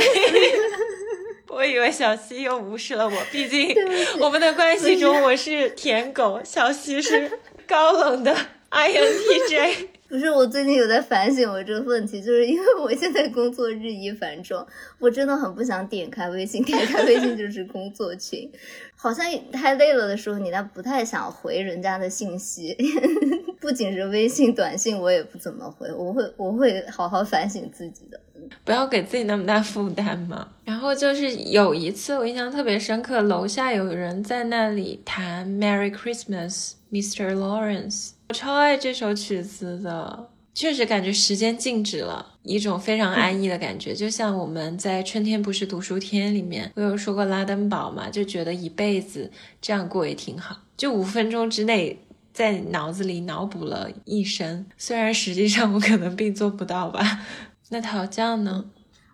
[1.49, 3.23] 我以为小西又无视了我。
[3.31, 3.75] 毕竟
[4.19, 8.35] 我们的关系中，我是舔狗，小西是高冷的
[8.71, 9.87] INTJ。
[10.13, 14.63] 不是我最近有在反省我这个问题，就是因为我现在工作日益繁重，
[14.99, 18.47] 我真的很不想点开微信，点开微信就是工作群，
[18.95, 22.77] 好像太累了的时候，你那不太想回人家的信息，
[23.59, 28.19] 不仅是微信短信，我也不怎么回，我会我会好好反省自己的，
[28.63, 30.47] 不要给自己那么大负担嘛。
[30.63, 37.33] 然后就是有一次我印象特别深刻，楼下有人在那里弹 Merry Christmas Mr.
[37.33, 38.11] Lawrence。
[38.33, 49.31] 我超爱这首曲子的，确实感觉时间静止了，一种非常安逸的感觉，就像我们在《春天不是读书天》里面，我有说过拉登堡嘛，就觉得一辈子
[49.61, 51.99] 这样过也挺好，就五分钟之内
[52.33, 57.19] 在脑子里脑补了一生，虽然实际上我可能并做不到吧。
[57.69, 58.65] 那陶酱呢？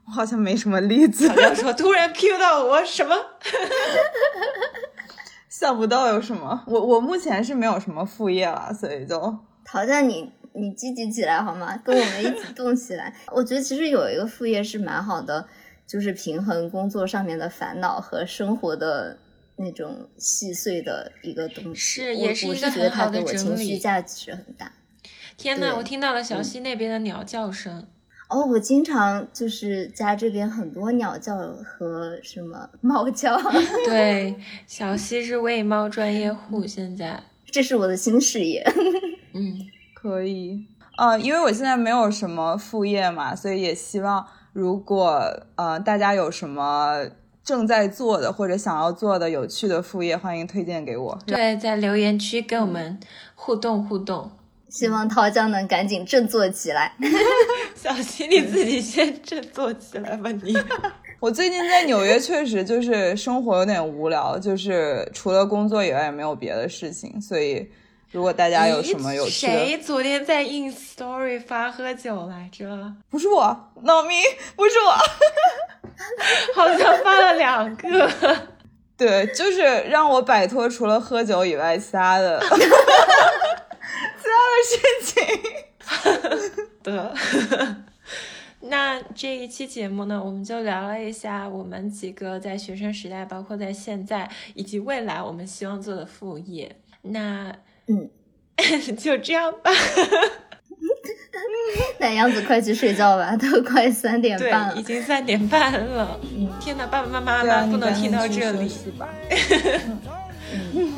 [0.08, 1.28] 我好像没什么例子。
[1.28, 3.14] 好像说突然 Q 到我什么？
[5.60, 6.64] 想不到有什么。
[6.68, 11.76] 我我目前是没有什么副业了，所以就陶酱你你积极起来好吗？
[11.84, 13.14] 跟我们一起动起来。
[13.36, 15.46] 我觉得其实有一个副业是蛮好的，
[15.86, 19.18] 就是平衡工作上面的烦恼和生活的
[19.58, 21.76] 那种细碎的一个东西。
[21.76, 24.72] 是也是一个很好的情整理绪价值很大。
[25.36, 27.86] 天呐，我听到了小溪那边的鸟叫声。
[28.30, 33.36] 哦，我经常就是家这边很多鸟叫和什么猫叫，
[33.86, 34.36] 对，
[34.68, 38.64] 小溪是喂猫专业户，现在，这是我的新事业。
[39.34, 39.60] 嗯，
[39.96, 40.64] 可以。
[40.96, 44.24] 呃，因为我现在没有什么副业嘛，所以也希望
[44.54, 45.22] 如果
[45.56, 47.06] 呃大家有什么
[47.44, 51.20] 正在做的或者想要做的有趣的副业，欢迎推荐给我。
[51.26, 53.00] 对，在留言区跟我们
[53.34, 54.30] 互动互动。
[54.70, 56.94] 希望涛江能赶紧振作起来。
[57.76, 60.58] 小心，你自己先振作起来吧，你。
[61.20, 67.70] 我最近在纽约确实就是生活有点无聊，就是除了工作以外也没有别的事情，所以
[68.10, 72.94] 如果大家有什么有趣的，谁昨天在 ins story 发喝酒来着？
[73.10, 74.18] 不是我，脑明
[74.56, 74.92] 不是我，
[76.56, 78.10] 好像发了两个。
[78.96, 82.42] 对，就是让我摆脱除了喝酒以外其他的
[84.30, 86.64] 其他的事情。
[86.84, 87.16] 的。
[88.62, 96.76] 那这一期节目呢，我们就聊了一下我们几个在学生时代，包括在现在以及未来我们希望做的副业。
[97.04, 97.56] 那
[97.88, 98.10] 嗯，
[99.00, 99.72] 就这样吧。
[102.00, 104.84] 那样子快去睡觉吧，都快三点半，了已。
[104.84, 106.20] 经三点半了。
[106.60, 108.70] 天哪，爸爸妈妈对啊，不能听到这里。
[108.98, 109.08] 吧。
[110.74, 110.89] 嗯，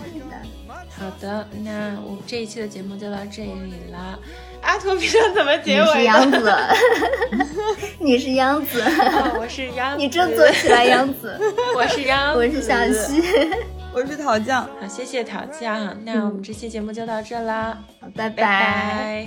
[1.01, 4.19] 好的，那我们这一期的节目就到这里了。
[4.61, 6.37] 阿图平常怎么结你是尾杨的？
[6.39, 11.35] 子，你是杨子，哦 我是杨子，你振作起来，杨子。
[11.75, 13.23] 我是杨子，我是小溪，
[13.91, 15.97] 我是桃酱，好，谢谢桃酱。
[16.05, 19.25] 那我们这期节目就到这啦，好拜拜拜。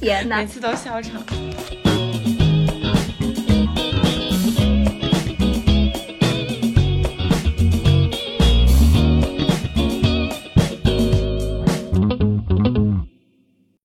[0.00, 0.46] 天哪每！
[0.46, 1.22] 次都笑场。